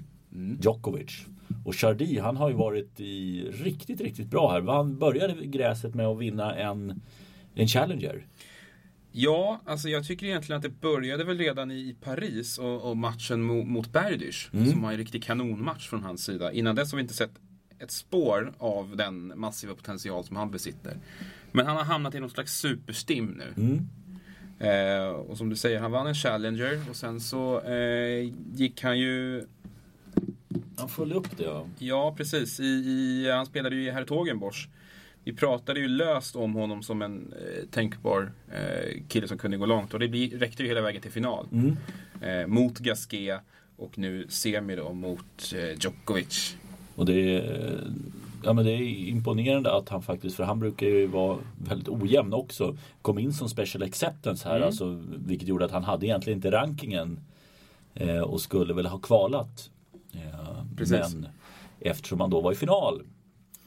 Djokovic. 0.61 1.25
Och 1.69 1.75
Chardy 1.75 2.19
han 2.19 2.37
har 2.37 2.49
ju 2.49 2.55
varit 2.55 2.99
i 2.99 3.43
riktigt, 3.51 4.01
riktigt 4.01 4.27
bra 4.27 4.51
här. 4.51 4.61
Han 4.61 4.97
började 4.99 5.45
gräset 5.45 5.95
med 5.95 6.05
att 6.05 6.19
vinna 6.19 6.55
en, 6.55 7.01
en 7.55 7.67
Challenger. 7.67 8.27
Ja, 9.11 9.61
alltså 9.65 9.89
jag 9.89 10.05
tycker 10.05 10.25
egentligen 10.25 10.57
att 10.57 10.63
det 10.63 10.81
började 10.81 11.23
väl 11.23 11.37
redan 11.37 11.71
i 11.71 11.95
Paris 12.01 12.57
och, 12.57 12.89
och 12.89 12.97
matchen 12.97 13.41
mot, 13.41 13.67
mot 13.67 13.91
Berdych. 13.91 14.49
Som 14.71 14.81
var 14.81 14.91
en 14.91 14.97
riktig 14.97 15.23
kanonmatch 15.23 15.89
från 15.89 16.03
hans 16.03 16.23
sida. 16.23 16.51
Innan 16.51 16.75
dess 16.75 16.91
har 16.91 16.97
vi 16.97 17.01
inte 17.01 17.13
sett 17.13 17.33
ett 17.79 17.91
spår 17.91 18.53
av 18.57 18.95
den 18.97 19.39
massiva 19.39 19.75
potential 19.75 20.23
som 20.23 20.35
han 20.35 20.51
besitter. 20.51 20.97
Men 21.51 21.65
han 21.65 21.77
har 21.77 21.83
hamnat 21.83 22.15
i 22.15 22.19
någon 22.19 22.29
slags 22.29 22.59
superstim 22.59 23.25
nu. 23.25 23.53
Mm. 23.63 23.89
Eh, 24.59 25.09
och 25.09 25.37
som 25.37 25.49
du 25.49 25.55
säger, 25.55 25.79
han 25.79 25.91
vann 25.91 26.07
en 26.07 26.15
Challenger 26.15 26.89
och 26.89 26.95
sen 26.95 27.19
så 27.19 27.61
eh, 27.61 28.33
gick 28.53 28.83
han 28.83 28.99
ju 28.99 29.45
Han 30.79 30.89
följde 30.89 31.15
upp 31.15 31.37
det 31.37 31.43
ja. 31.43 31.65
Ja, 31.79 32.13
precis. 32.17 32.59
I, 32.59 32.63
i, 32.63 33.31
han 33.31 33.45
spelade 33.45 33.75
ju 33.75 33.87
i 33.87 33.91
Hertogenbosch. 33.91 34.69
Vi 35.23 35.33
pratade 35.33 35.79
ju 35.79 35.87
löst 35.87 36.35
om 36.35 36.53
honom 36.53 36.83
som 36.83 37.01
en 37.01 37.33
eh, 37.33 37.65
tänkbar 37.71 38.31
eh, 38.51 39.01
kille 39.07 39.27
som 39.27 39.37
kunde 39.37 39.57
gå 39.57 39.65
långt. 39.65 39.93
Och 39.93 39.99
det 39.99 40.07
blir, 40.07 40.37
räckte 40.39 40.63
ju 40.63 40.69
hela 40.69 40.81
vägen 40.81 41.01
till 41.01 41.11
final. 41.11 41.47
Mm. 41.51 41.77
Eh, 42.21 42.47
mot 42.47 42.79
Gasquet 42.79 43.41
och 43.75 43.97
nu 43.97 44.25
semi 44.29 44.75
då 44.75 44.93
mot 44.93 45.53
eh, 45.55 45.79
Djokovic. 45.79 46.55
Och 46.95 47.05
det 47.05 47.35
är, 47.35 47.83
ja, 48.43 48.53
men 48.53 48.65
det 48.65 48.71
är 48.71 49.09
imponerande 49.09 49.73
att 49.73 49.89
han 49.89 50.01
faktiskt, 50.01 50.35
för 50.35 50.43
han 50.43 50.59
brukar 50.59 50.87
ju 50.87 51.07
vara 51.07 51.37
väldigt 51.57 51.89
ojämn 51.89 52.33
också, 52.33 52.77
kom 53.01 53.19
in 53.19 53.33
som 53.33 53.49
special 53.49 53.83
acceptance 53.83 54.47
här. 54.47 54.55
Mm. 54.55 54.67
Alltså, 54.67 55.03
vilket 55.25 55.47
gjorde 55.47 55.65
att 55.65 55.71
han 55.71 55.83
hade 55.83 56.05
egentligen 56.05 56.37
inte 56.37 56.51
rankingen 56.51 57.19
eh, 57.93 58.19
och 58.19 58.41
skulle 58.41 58.73
väl 58.73 58.85
ha 58.85 58.97
kvalat. 58.97 59.69
Eh, 60.81 60.87
Precis. 60.99 61.15
men 61.15 61.27
eftersom 61.79 62.19
han 62.21 62.29
då 62.29 62.41
var 62.41 62.51
i 62.51 62.55
final 62.55 63.01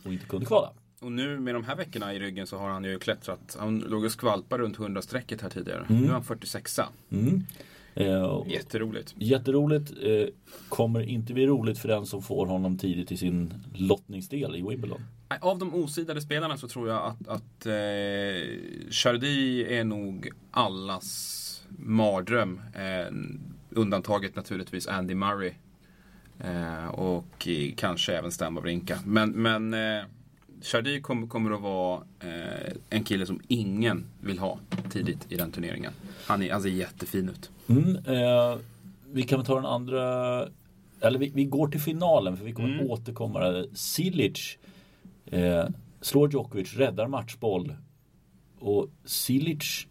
och 0.05 0.13
inte 0.13 0.27
kunde 0.27 0.47
kvala. 0.47 0.73
Och 1.01 1.13
nu 1.13 1.41
med 1.41 1.55
de 1.55 1.65
här 1.65 1.77
veckorna 1.77 2.15
i 2.15 2.19
ryggen 2.19 2.47
så 2.47 2.59
har 2.59 2.69
han 2.69 2.85
ju 2.85 2.99
klättrat. 2.99 3.57
Han 3.61 3.79
låg 3.79 4.05
och 4.05 4.13
skvalpade 4.13 4.63
runt 4.63 4.79
100-strecket 4.79 5.43
här 5.43 5.51
tidigare. 5.51 5.87
Mm. 5.89 6.03
Nu 6.03 6.09
är 6.09 6.13
han 6.13 6.25
46 6.25 6.81
Mm. 7.11 7.43
Eh, 7.95 8.43
Jätteroligt. 8.47 9.15
Jätteroligt. 9.19 9.93
Eh, 10.03 10.27
kommer 10.69 11.01
inte 11.01 11.33
bli 11.35 11.47
roligt 11.47 11.79
för 11.79 11.89
den 11.89 12.07
som 12.07 12.23
får 12.23 12.47
honom 12.47 12.79
tidigt 12.79 13.13
i 13.13 13.17
sin 13.17 13.55
lottningsdel 13.75 14.57
i 14.57 14.63
Wimbledon. 14.63 15.01
Av 15.41 15.59
de 15.59 15.75
osidade 15.75 16.21
spelarna 16.21 16.57
så 16.57 16.69
tror 16.69 16.89
jag 16.89 17.03
att, 17.03 17.29
att 17.29 17.67
eh, 17.67 17.73
Chardy 18.91 19.65
är 19.65 19.85
nog 19.85 20.31
allas 20.51 21.39
mardröm. 21.69 22.61
Eh, 22.75 23.15
undantaget 23.71 24.37
naturligtvis 24.37 24.87
Andy 24.87 25.15
Murray. 25.15 25.53
Eh, 26.41 26.87
och 26.87 27.49
kanske 27.77 28.17
även 28.17 28.33
Stan 28.33 28.55
Wawrinka. 28.55 28.99
Men, 29.05 29.31
men 29.31 29.75
eh, 29.75 30.05
Chardy 30.63 31.01
kommer, 31.01 31.27
kommer 31.27 31.51
att 31.51 31.61
vara 31.61 32.03
eh, 32.21 32.73
en 32.91 33.05
kille 33.05 33.27
som 33.27 33.41
ingen 33.49 34.05
vill 34.21 34.39
ha 34.39 34.59
tidigt 34.91 35.33
i 35.33 35.37
den 35.37 35.53
turneringen. 35.53 35.93
Han, 36.27 36.43
är, 36.43 36.53
han 36.53 36.63
ser 36.63 36.69
jättefin 36.69 37.29
ut. 37.29 37.51
Mm, 37.69 37.97
eh, 37.97 38.59
vi 39.13 39.23
kan 39.23 39.45
ta 39.45 39.55
den 39.55 39.67
andra 39.67 40.03
eller 41.01 41.19
vi, 41.19 41.29
vi, 41.35 41.45
går 41.45 41.69
till 41.69 41.81
finalen 41.81 42.37
för 42.37 42.45
vi 42.45 42.53
kommer 42.53 42.75
mm. 42.75 42.91
återkomma. 42.91 43.65
Silic 43.75 44.59
eh, 45.27 45.65
slår 46.01 46.33
Djokovic, 46.33 46.75
räddar 46.77 47.09
matchboll. 47.09 47.75
Och 48.59 48.89
Silic 49.05 49.87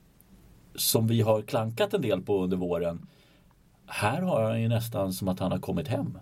som 0.75 1.07
vi 1.07 1.21
har 1.21 1.41
klankat 1.41 1.93
en 1.93 2.01
del 2.01 2.21
på 2.21 2.43
under 2.43 2.57
våren. 2.57 3.07
Här 3.85 4.21
har 4.21 4.43
han 4.43 4.61
ju 4.61 4.67
nästan 4.67 5.13
som 5.13 5.27
att 5.27 5.39
han 5.39 5.51
har 5.51 5.59
kommit 5.59 5.87
hem. 5.87 6.17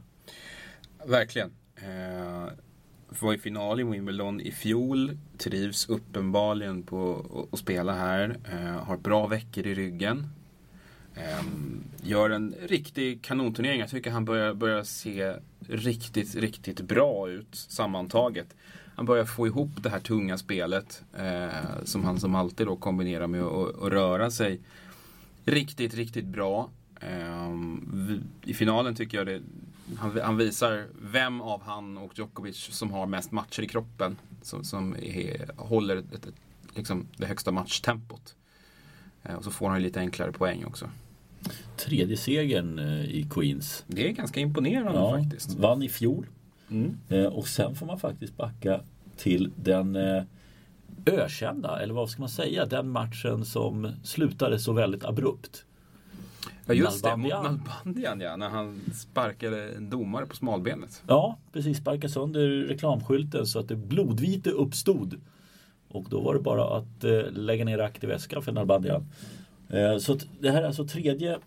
Verkligen. 1.09 1.51
Eh, 1.75 2.51
var 3.21 3.33
i 3.33 3.37
final 3.37 3.79
i 3.79 3.83
Wimbledon 3.83 4.41
i 4.41 4.51
fjol. 4.51 5.17
Trivs 5.37 5.89
uppenbarligen 5.89 6.83
på 6.83 7.25
att 7.51 7.59
spela 7.59 7.93
här. 7.93 8.37
Eh, 8.51 8.83
har 8.83 8.97
bra 8.97 9.27
veckor 9.27 9.67
i 9.67 9.75
ryggen. 9.75 10.27
Eh, 11.15 11.43
gör 12.03 12.29
en 12.29 12.55
riktig 12.61 13.21
kanonturnering. 13.21 13.79
Jag 13.79 13.89
tycker 13.89 14.11
han 14.11 14.25
börjar, 14.25 14.53
börjar 14.53 14.83
se 14.83 15.35
riktigt, 15.67 16.35
riktigt 16.35 16.81
bra 16.81 17.29
ut 17.29 17.55
sammantaget. 17.55 18.55
Han 18.95 19.05
börjar 19.05 19.25
få 19.25 19.47
ihop 19.47 19.71
det 19.83 19.89
här 19.89 19.99
tunga 19.99 20.37
spelet 20.37 21.03
eh, 21.17 21.83
som 21.83 22.03
han 22.03 22.19
som 22.19 22.35
alltid 22.35 22.67
då 22.67 22.75
kombinerar 22.75 23.27
med 23.27 23.43
att, 23.43 23.81
att 23.81 23.91
röra 23.91 24.31
sig 24.31 24.59
riktigt, 25.45 25.93
riktigt 25.93 26.25
bra. 26.25 26.69
Eh, 27.01 27.55
I 28.43 28.53
finalen 28.53 28.95
tycker 28.95 29.17
jag 29.17 29.27
det, 29.27 29.41
han, 29.97 30.19
han, 30.23 30.37
visar 30.37 30.87
vem 31.01 31.41
av 31.41 31.61
han 31.61 31.97
och 31.97 32.17
Djokovic 32.17 32.57
som 32.57 32.91
har 32.91 33.05
mest 33.05 33.31
matcher 33.31 33.63
i 33.63 33.67
kroppen. 33.67 34.17
Som, 34.41 34.63
som 34.63 34.95
är, 34.95 35.51
håller 35.57 35.97
ett, 35.97 36.13
ett, 36.13 36.33
liksom 36.75 37.07
det 37.17 37.25
högsta 37.25 37.51
matchtempot. 37.51 38.35
Eh, 39.23 39.35
och 39.35 39.43
så 39.43 39.51
får 39.51 39.69
han 39.69 39.81
lite 39.81 39.99
enklare 39.99 40.31
poäng 40.31 40.65
också. 40.65 40.89
Tredje 41.77 42.17
segern 42.17 42.79
eh, 42.79 43.05
i 43.05 43.27
Queens. 43.29 43.83
Det 43.87 44.09
är 44.09 44.11
ganska 44.11 44.39
imponerande 44.39 44.99
ja, 44.99 45.17
faktiskt. 45.17 45.53
Vann 45.53 45.83
i 45.83 45.89
fjol. 45.89 46.27
Mm. 46.69 46.97
Eh, 47.09 47.25
och 47.25 47.47
sen 47.47 47.75
får 47.75 47.85
man 47.85 47.99
faktiskt 47.99 48.37
backa 48.37 48.81
till 49.17 49.51
den 49.55 49.97
ökända, 51.05 51.81
eller 51.81 51.93
vad 51.93 52.09
ska 52.09 52.21
man 52.21 52.29
säga, 52.29 52.65
den 52.65 52.89
matchen 52.89 53.45
som 53.45 53.91
slutade 54.03 54.59
så 54.59 54.73
väldigt 54.73 55.05
abrupt. 55.05 55.65
Ja 56.69 56.75
just 56.75 57.03
Nalbandian. 57.03 57.43
det, 57.43 57.49
mot 57.49 57.59
Nalbandian 57.65 58.21
ja, 58.21 58.35
när 58.35 58.49
han 58.49 58.81
sparkade 58.93 59.71
en 59.71 59.89
domare 59.89 60.25
på 60.25 60.35
smalbenet. 60.35 61.03
Ja, 61.07 61.37
precis, 61.53 61.77
sparkade 61.77 62.09
sönder 62.09 62.47
reklamskylten 62.49 63.45
så 63.45 63.59
att 63.59 63.67
det 63.67 63.75
blodvite 63.75 64.49
uppstod. 64.49 65.21
Och 65.87 66.05
då 66.09 66.21
var 66.21 66.33
det 66.33 66.39
bara 66.39 66.77
att 66.77 67.03
eh, 67.03 67.31
lägga 67.31 67.65
ner 67.65 67.79
aktiv 67.79 68.09
väska 68.09 68.41
för 68.41 68.51
Nalbandian. 68.51 69.05
Eh, 69.69 69.97
så 69.97 70.17
det 70.39 70.51
här 70.51 70.61
är 70.61 70.67
alltså 70.67 70.87
tredje 70.87 71.39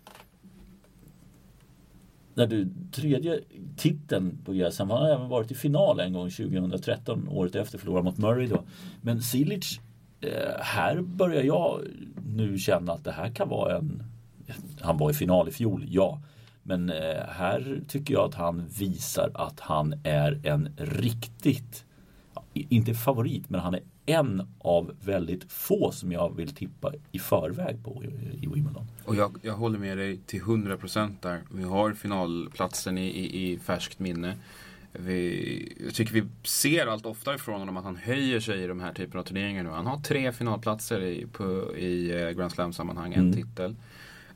när 2.33 2.47
du, 2.47 2.69
tredje 2.91 3.39
titeln 3.77 4.37
på 4.45 4.53
GSM. 4.53 4.89
Han 4.89 5.01
har 5.01 5.09
även 5.09 5.29
varit 5.29 5.51
i 5.51 5.55
final 5.55 5.99
en 5.99 6.13
gång 6.13 6.29
2013, 6.29 7.27
året 7.27 7.55
efter 7.55 7.77
förlorade 7.77 8.03
mot 8.03 8.17
Murray 8.17 8.47
då. 8.47 8.63
Men 9.01 9.21
Silic, 9.21 9.79
eh, 10.21 10.61
här 10.61 11.01
börjar 11.01 11.43
jag 11.43 11.81
nu 12.27 12.57
känna 12.57 12.93
att 12.93 13.03
det 13.03 13.11
här 13.11 13.29
kan 13.29 13.49
vara 13.49 13.77
en... 13.77 14.03
Han 14.83 14.97
var 14.97 15.11
i 15.11 15.13
final 15.13 15.49
i 15.49 15.51
fjol, 15.51 15.85
ja. 15.87 16.21
Men 16.63 16.89
eh, 16.89 17.25
här 17.27 17.81
tycker 17.87 18.13
jag 18.13 18.25
att 18.25 18.35
han 18.35 18.67
visar 18.67 19.31
att 19.33 19.59
han 19.59 19.93
är 20.03 20.41
en 20.43 20.69
riktigt, 20.77 21.85
inte 22.53 22.93
favorit, 22.93 23.49
men 23.49 23.61
han 23.61 23.73
är 23.73 23.81
en 24.05 24.47
av 24.59 24.95
väldigt 25.01 25.51
få 25.51 25.91
som 25.91 26.11
jag 26.11 26.35
vill 26.35 26.55
tippa 26.55 26.93
i 27.11 27.19
förväg 27.19 27.83
på 27.83 28.03
i, 28.41 28.47
Wimbledon. 28.47 28.87
Och 29.05 29.15
jag, 29.15 29.37
jag 29.41 29.53
håller 29.53 29.79
med 29.79 29.97
dig 29.97 30.17
till 30.17 30.41
100% 30.41 31.15
där. 31.21 31.41
Vi 31.51 31.63
har 31.63 31.93
finalplatsen 31.93 32.97
i, 32.97 33.07
i, 33.07 33.51
i 33.51 33.59
färskt 33.59 33.99
minne. 33.99 34.37
Vi, 34.91 35.77
jag 35.85 35.93
tycker 35.93 36.13
vi 36.13 36.23
ser 36.43 36.87
allt 36.87 37.05
oftare 37.05 37.37
från 37.37 37.59
honom 37.59 37.77
att 37.77 37.83
han 37.83 37.95
höjer 37.95 38.39
sig 38.39 38.63
i 38.63 38.67
de 38.67 38.79
här 38.79 38.93
typerna 38.93 39.19
av 39.19 39.23
turneringar 39.23 39.63
nu. 39.63 39.69
Han 39.69 39.85
har 39.85 39.99
tre 39.99 40.31
finalplatser 40.31 41.01
i, 41.01 41.27
på, 41.31 41.75
i 41.77 42.21
eh, 42.21 42.29
Grand 42.29 42.51
Slam-sammanhang, 42.51 43.13
en 43.13 43.19
mm. 43.19 43.33
titel. 43.33 43.75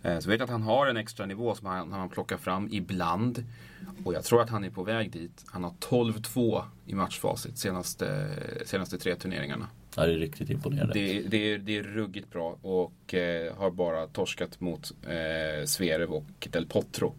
Eh, 0.04 0.20
så 0.20 0.30
vet 0.30 0.40
jag 0.40 0.46
att 0.46 0.52
han 0.52 0.64
har 0.64 0.88
en 0.88 0.98
extra 0.98 1.26
nivå 1.26 1.56
som 1.56 1.68
han, 1.68 1.92
han 1.92 2.10
plockar 2.10 2.38
fram 2.38 2.70
ibland. 2.72 3.44
Och 4.04 4.14
jag 4.14 4.24
tror 4.24 4.42
att 4.42 4.50
han 4.50 4.64
är 4.64 4.70
på 4.70 4.84
väg 4.84 5.12
dit. 5.12 5.46
Han 5.48 5.64
har 5.64 5.72
12-2 5.72 6.64
i 6.86 6.96
matchfacit 6.96 7.58
senaste, 7.58 8.30
senaste 8.66 8.98
tre 8.98 9.16
turneringarna. 9.16 9.68
Ja, 9.96 10.06
det 10.06 10.14
är 10.14 10.18
riktigt 10.18 10.50
imponerande. 10.50 10.94
Det, 10.94 11.22
det, 11.22 11.54
är, 11.54 11.58
det 11.58 11.78
är 11.78 11.84
ruggigt 11.84 12.32
bra 12.32 12.58
och 12.62 13.14
eh, 13.14 13.56
har 13.56 13.72
bara 13.72 14.08
torskat 14.08 14.60
mot 14.60 14.92
eh, 15.04 15.66
Zverev 15.66 16.12
och 16.12 16.48
Del 16.52 16.66
Potro. 16.66 17.14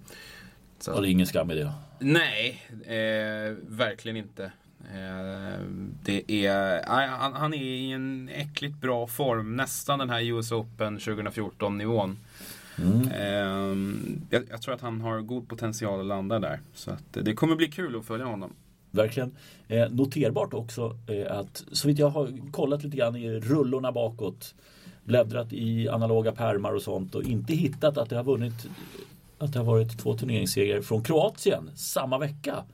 Så. 0.78 0.92
Och 0.92 1.02
det 1.02 1.08
är 1.08 1.10
ingen 1.10 1.26
skam 1.26 1.50
i 1.50 1.54
det? 1.54 1.72
Nej, 1.98 2.62
eh, 2.84 3.56
verkligen 3.68 4.16
inte. 4.16 4.52
Eh, 4.94 5.60
det 6.02 6.46
är, 6.46 6.82
han, 6.86 7.32
han, 7.32 7.54
är 7.54 7.62
i 7.62 7.92
en 7.92 8.28
äckligt 8.28 8.80
bra 8.80 9.06
form. 9.06 9.56
Nästan 9.56 9.98
den 9.98 10.10
här 10.10 10.22
US 10.22 10.52
Open 10.52 10.98
2014 10.98 11.78
nivån. 11.78 12.18
Mm. 12.82 13.08
Ehm, 13.14 14.20
jag, 14.30 14.42
jag, 14.50 14.62
tror 14.62 14.74
att 14.74 14.80
han 14.80 15.00
har 15.00 15.20
god 15.20 15.48
potential 15.48 16.00
att 16.00 16.06
landa 16.06 16.38
där. 16.38 16.60
Så 16.74 16.90
att, 16.90 17.04
det 17.10 17.34
kommer 17.34 17.56
bli 17.56 17.66
kul 17.66 17.96
att 17.96 18.04
följa 18.04 18.26
honom. 18.26 18.52
Verkligen. 18.90 19.36
Eh, 19.68 19.90
noterbart 19.90 20.54
också 20.54 20.96
eh, 21.06 21.38
att 21.38 21.64
så 21.72 21.88
vitt 21.88 21.98
jag 21.98 22.08
har 22.08 22.52
kollat 22.52 22.84
lite 22.84 22.96
grann 22.96 23.16
i 23.16 23.40
rullorna 23.40 23.92
bakåt 23.92 24.54
bläddrat 25.04 25.52
i 25.52 25.88
analoga 25.88 26.32
pärmar 26.32 26.72
och 26.72 26.82
sånt 26.82 27.14
och 27.14 27.22
inte 27.22 27.52
hittat 27.52 27.98
att 27.98 28.10
det 28.10 28.16
har 28.16 28.24
vunnit 28.24 28.68
att 29.38 29.52
det 29.52 29.58
har 29.58 29.66
varit 29.66 29.98
två 29.98 30.14
turneringssegrar 30.14 30.80
från 30.80 31.02
Kroatien 31.02 31.70
samma 31.74 32.18
vecka. 32.18 32.64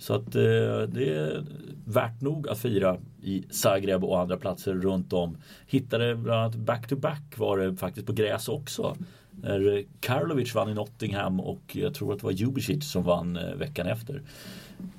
Så 0.00 0.14
att 0.14 0.34
eh, 0.34 0.80
det 0.88 1.14
är 1.14 1.44
värt 1.84 2.20
nog 2.20 2.48
att 2.48 2.58
fira 2.58 2.96
i 3.22 3.44
Zagreb 3.50 4.04
och 4.04 4.20
andra 4.20 4.36
platser 4.36 4.74
runt 4.74 5.12
om. 5.12 5.36
Hittade 5.66 6.14
bland 6.14 6.40
annat 6.40 6.54
back-to-back 6.54 7.22
var 7.36 7.58
det 7.58 7.76
faktiskt 7.76 8.06
på 8.06 8.12
gräs 8.12 8.48
också. 8.48 8.96
När 9.42 9.84
Karlovic 10.00 10.54
vann 10.54 10.70
i 10.70 10.74
Nottingham 10.74 11.40
och 11.40 11.76
jag 11.76 11.94
tror 11.94 12.12
att 12.12 12.18
det 12.18 12.24
var 12.24 12.32
Jubicic 12.32 12.90
som 12.90 13.02
vann 13.02 13.36
eh, 13.36 13.54
veckan 13.54 13.86
efter. 13.86 14.22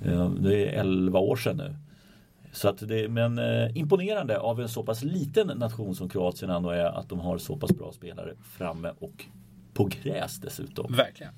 Eh, 0.04 0.30
det 0.30 0.66
är 0.66 0.80
11 0.80 1.18
år 1.18 1.36
sedan 1.36 1.56
nu. 1.56 1.74
Så 2.52 2.68
att 2.68 2.88
det, 2.88 3.08
men 3.08 3.38
eh, 3.38 3.76
imponerande 3.76 4.38
av 4.38 4.60
en 4.60 4.68
så 4.68 4.82
pass 4.82 5.02
liten 5.02 5.46
nation 5.46 5.94
som 5.94 6.08
Kroatien 6.08 6.50
ändå 6.50 6.70
är 6.70 6.84
att 6.84 7.08
de 7.08 7.20
har 7.20 7.38
så 7.38 7.56
pass 7.56 7.70
bra 7.70 7.92
spelare 7.92 8.34
framme 8.56 8.92
och 8.98 9.24
på 9.74 9.84
gräs 10.02 10.40
dessutom. 10.40 10.92
Verkligen. 10.92 11.32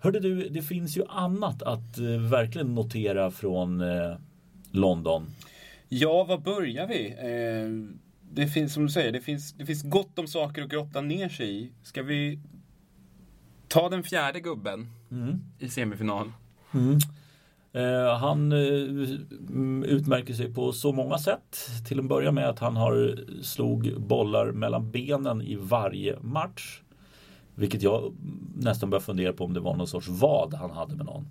Hörde 0.00 0.20
du, 0.20 0.48
det 0.48 0.62
finns 0.62 0.96
ju 0.96 1.04
annat 1.08 1.62
att 1.62 1.98
verkligen 2.30 2.74
notera 2.74 3.30
från 3.30 3.82
London. 4.70 5.26
Ja, 5.88 6.24
var 6.24 6.38
börjar 6.38 6.86
vi? 6.86 7.06
Eh, 7.08 8.05
det 8.36 8.46
finns, 8.46 8.74
som 8.74 8.82
du 8.82 8.88
säger, 8.88 9.12
det 9.12 9.20
finns, 9.20 9.52
det 9.52 9.66
finns 9.66 9.82
gott 9.82 10.18
om 10.18 10.26
saker 10.26 10.62
att 10.62 10.68
grotta 10.68 11.00
ner 11.00 11.28
sig 11.28 11.62
i. 11.62 11.72
Ska 11.82 12.02
vi 12.02 12.40
ta 13.68 13.88
den 13.88 14.02
fjärde 14.02 14.40
gubben 14.40 14.86
mm. 15.10 15.38
i 15.58 15.68
semifinal? 15.68 16.32
Mm. 16.74 16.98
Eh, 17.72 18.18
han 18.18 18.52
eh, 18.52 18.58
utmärker 19.90 20.34
sig 20.34 20.54
på 20.54 20.72
så 20.72 20.92
många 20.92 21.18
sätt. 21.18 21.70
Till 21.88 21.98
en 21.98 22.08
början 22.08 22.34
med 22.34 22.48
att 22.48 22.58
han 22.58 22.76
har 22.76 23.18
slog 23.42 24.00
bollar 24.00 24.52
mellan 24.52 24.90
benen 24.90 25.42
i 25.42 25.56
varje 25.56 26.18
match. 26.20 26.80
Vilket 27.54 27.82
jag 27.82 28.14
nästan 28.56 28.90
börjar 28.90 29.02
fundera 29.02 29.32
på 29.32 29.44
om 29.44 29.54
det 29.54 29.60
var 29.60 29.76
någon 29.76 29.88
sorts 29.88 30.08
vad 30.08 30.54
han 30.54 30.70
hade 30.70 30.96
med 30.96 31.06
någon. 31.06 31.28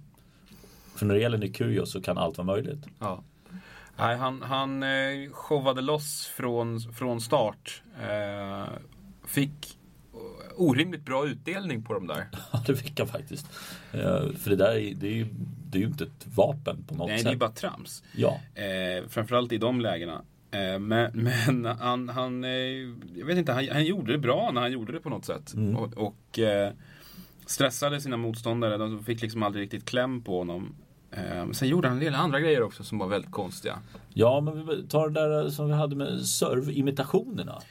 För 0.95 1.05
när 1.05 1.15
det 1.15 1.21
gäller 1.21 1.37
Nick 1.37 1.57
Kyrgios 1.57 1.91
så 1.91 2.01
kan 2.01 2.17
allt 2.17 2.37
vara 2.37 2.45
möjligt. 2.45 2.85
Ja. 2.99 3.23
Nej, 3.97 4.17
han, 4.17 4.41
han 4.41 4.83
eh, 4.83 5.31
showade 5.31 5.81
loss 5.81 6.25
från, 6.25 6.79
från 6.79 7.21
start. 7.21 7.83
Eh, 8.01 8.67
fick 9.27 9.77
orimligt 10.55 11.05
bra 11.05 11.27
utdelning 11.27 11.83
på 11.83 11.93
dem 11.93 12.07
där. 12.07 12.27
Ja, 12.51 12.63
det 12.67 12.75
fick 12.75 12.99
han 12.99 13.07
faktiskt. 13.07 13.45
Eh, 13.91 14.31
för 14.37 14.49
det 14.49 14.55
där 14.55 14.75
är, 14.75 14.95
det 14.95 15.07
är, 15.07 15.13
ju, 15.13 15.27
det 15.69 15.77
är 15.77 15.79
ju 15.79 15.87
inte 15.87 16.03
ett 16.03 16.27
vapen 16.35 16.83
på 16.87 16.95
något 16.95 17.07
Nej, 17.07 17.17
sätt. 17.17 17.25
Nej, 17.25 17.33
det 17.33 17.37
är 17.37 17.47
bara 17.47 17.51
trams. 17.51 18.03
Ja. 18.15 18.39
Eh, 18.55 19.07
framförallt 19.07 19.51
i 19.51 19.57
de 19.57 19.81
lägena. 19.81 20.21
Eh, 20.51 20.79
Men, 20.79 21.11
men 21.53 21.65
han, 21.65 22.09
han, 22.09 22.43
eh, 22.43 22.49
jag 23.15 23.25
vet 23.25 23.37
inte, 23.37 23.53
han, 23.53 23.67
han 23.71 23.85
gjorde 23.85 24.11
det 24.11 24.17
bra 24.17 24.51
när 24.53 24.61
han 24.61 24.71
gjorde 24.71 24.93
det 24.93 24.99
på 24.99 25.09
något 25.09 25.25
sätt. 25.25 25.53
Mm. 25.53 25.75
Och, 25.75 25.93
och 25.97 26.39
eh, 26.39 26.71
stressade 27.45 28.01
sina 28.01 28.17
motståndare, 28.17 28.77
de 28.77 29.03
fick 29.03 29.21
liksom 29.21 29.43
aldrig 29.43 29.63
riktigt 29.63 29.85
kläm 29.85 30.21
på 30.21 30.37
honom. 30.37 30.75
Eh, 31.15 31.51
Sen 31.51 31.67
gjorde 31.67 31.87
han 31.87 31.97
en 31.97 32.03
del 32.03 32.15
andra 32.15 32.39
grejer 32.39 32.61
också 32.63 32.83
som 32.83 32.97
var 32.97 33.07
väldigt 33.07 33.31
konstiga. 33.31 33.79
Ja, 34.13 34.41
men 34.41 34.67
vi 34.67 34.87
tar 34.87 35.09
det 35.09 35.21
där 35.21 35.49
som 35.49 35.67
vi 35.67 35.73
hade 35.73 35.95
med 35.95 36.25
serve-imitationerna. 36.25 37.61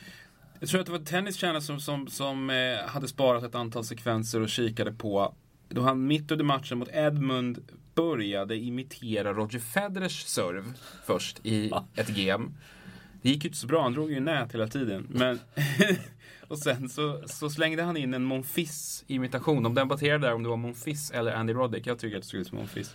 Jag 0.60 0.68
tror 0.68 0.80
att 0.80 0.86
det 0.86 0.92
var 0.92 0.98
Tennis 0.98 1.36
Channel 1.36 1.62
som, 1.62 1.80
som, 1.80 2.06
som 2.08 2.50
eh, 2.50 2.86
hade 2.86 3.08
sparat 3.08 3.44
ett 3.44 3.54
antal 3.54 3.84
sekvenser 3.84 4.40
och 4.40 4.48
kikade 4.48 4.92
på 4.92 5.34
då 5.68 5.82
han 5.82 6.06
mitt 6.06 6.30
under 6.30 6.44
matchen 6.44 6.78
mot 6.78 6.88
Edmund 6.92 7.58
började 7.94 8.56
imitera 8.56 9.32
Roger 9.32 9.58
Federers 9.58 10.22
serve 10.22 10.72
först 11.04 11.46
i 11.46 11.72
ett 11.94 12.08
game. 12.08 12.48
Det 13.22 13.28
gick 13.28 13.44
ju 13.44 13.48
inte 13.48 13.58
så 13.58 13.66
bra, 13.66 13.82
han 13.82 13.92
drog 13.92 14.12
ju 14.12 14.20
nät 14.20 14.54
hela 14.54 14.66
tiden. 14.66 15.06
Men 15.10 15.40
och 16.48 16.58
sen 16.58 16.88
så, 16.88 17.22
så 17.26 17.50
slängde 17.50 17.82
han 17.82 17.96
in 17.96 18.14
en 18.14 18.24
Monfils 18.24 19.04
imitation. 19.06 19.62
De 19.62 19.74
debatterade 19.74 20.26
där 20.26 20.34
om 20.34 20.42
det 20.42 20.48
var 20.48 20.56
Monfils 20.56 21.10
eller 21.10 21.32
Andy 21.32 21.52
Roddick. 21.52 21.86
Jag 21.86 21.98
tycker 21.98 22.16
att 22.16 22.22
det 22.22 22.28
såg 22.28 22.40
ut 22.40 22.46
som 22.46 22.58
Monfils. 22.58 22.94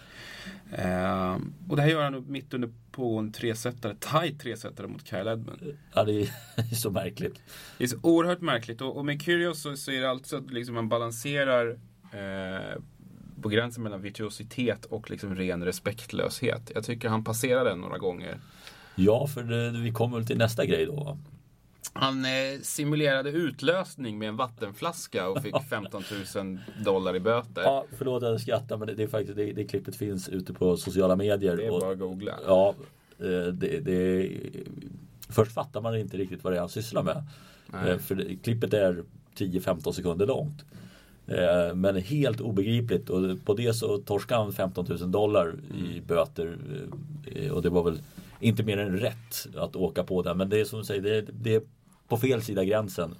Ehm, 0.76 1.54
och 1.70 1.76
det 1.76 1.82
här 1.82 1.90
gör 1.90 2.04
han 2.04 2.26
mitt 2.28 2.54
under 2.54 2.70
på 2.92 3.18
en 3.18 3.32
tresetare, 3.32 3.96
tight 3.96 4.40
tresetare 4.40 4.88
mot 4.88 5.08
Kyle 5.08 5.28
Edmund. 5.28 5.78
Ja, 5.94 6.04
det 6.04 6.22
är 6.22 6.30
så 6.76 6.92
märkligt. 6.92 7.42
Det 7.78 7.84
är 7.84 7.88
så 7.88 7.98
oerhört 8.02 8.42
märkligt. 8.42 8.82
Och, 8.82 8.98
och 8.98 9.06
med 9.06 9.22
Kyrgios 9.22 9.62
så, 9.62 9.76
så 9.76 9.92
är 9.92 10.02
det 10.02 10.10
alltid 10.10 10.28
så 10.28 10.38
att 10.38 10.52
liksom 10.52 10.76
man 10.76 10.90
balanserar 10.90 11.70
eh, 12.12 12.82
på 13.42 13.50
gränsen 13.50 13.84
mellan 13.84 14.02
virtuositet 14.02 14.86
och 14.86 15.10
liksom 15.10 15.36
ren 15.36 15.66
respektlöshet. 15.66 16.72
Jag 16.76 16.84
tycker 16.84 17.10
han 17.10 17.24
passerar 17.24 17.66
den 17.66 17.80
några 17.82 17.98
gånger. 17.98 18.38
Ja, 18.96 19.28
för 19.28 19.44
det, 19.44 19.72
vi 19.72 19.92
kommer 19.92 20.18
väl 20.18 20.28
till 20.28 20.38
nästa 20.38 20.66
grej 20.66 20.86
då. 20.86 21.18
Han 21.94 22.26
eh, 22.26 22.32
simulerade 22.62 23.30
utlösning 23.30 24.18
med 24.20 24.30
en 24.30 24.36
vattenflaska 24.38 25.30
och 25.30 25.42
fick 25.44 25.56
15 25.70 26.04
000 26.36 26.60
dollar 26.86 27.16
i 27.16 27.20
böter. 27.20 27.62
Ja, 27.62 27.86
förlåt 27.98 28.24
att 28.24 28.30
jag 28.30 28.42
skrattar 28.42 28.78
men 28.78 28.88
det, 28.88 28.94
det 28.94 29.04
är 29.04 29.08
faktiskt 29.08 29.36
det, 29.36 29.52
det 29.54 29.64
klippet 29.66 29.96
finns 29.96 30.30
ute 30.30 30.54
på 30.54 30.78
sociala 30.78 31.16
medier. 31.16 31.58
Det 31.58 31.66
är 31.66 31.72
och- 31.74 31.80
bara 31.80 31.92
att 31.92 32.00
googla. 32.00 32.34
Ja, 32.48 32.76
eh, 33.20 33.26
det, 33.54 33.80
det, 33.80 34.30
först 35.30 35.52
fattar 35.52 35.82
man 35.82 35.98
inte 35.98 36.18
riktigt 36.18 36.44
vad 36.44 36.54
det 36.54 36.58
är 36.58 36.60
han 36.60 36.70
sysslar 36.70 37.04
med. 37.04 37.24
Nej. 37.68 37.92
Eh, 37.92 37.98
För 37.98 38.16
det, 38.16 38.36
klippet 38.44 38.74
är 38.74 39.04
10-15 39.38 39.92
sekunder 39.92 40.28
långt. 40.28 40.66
Eh, 41.28 41.76
Men 41.76 41.96
helt 41.96 42.42
obegripligt 42.42 43.10
och 43.10 43.46
på 43.46 43.54
det 43.54 43.74
så 43.74 43.98
torskade 43.98 44.42
han 44.44 44.54
15 44.54 44.86
000 44.90 45.12
dollar 45.12 45.54
i 45.78 46.02
böter. 46.02 46.58
eh, 47.36 47.52
Och 47.52 47.62
det 47.62 47.70
var 47.70 47.84
väl 47.84 48.02
inte 48.40 48.64
mer 48.64 48.78
än 48.78 48.98
rätt 49.00 49.48
att 49.58 49.76
åka 49.76 50.04
på 50.04 50.22
den. 50.22 50.38
Men 50.38 50.50
det 50.50 50.60
är 50.60 50.66
som 50.66 50.80
du 50.80 50.86
säger, 50.86 51.02
det 51.02 51.22
det 51.32 51.64
på 52.10 52.18
fel 52.18 52.42
sida 52.42 52.64
gränsen 52.64 53.16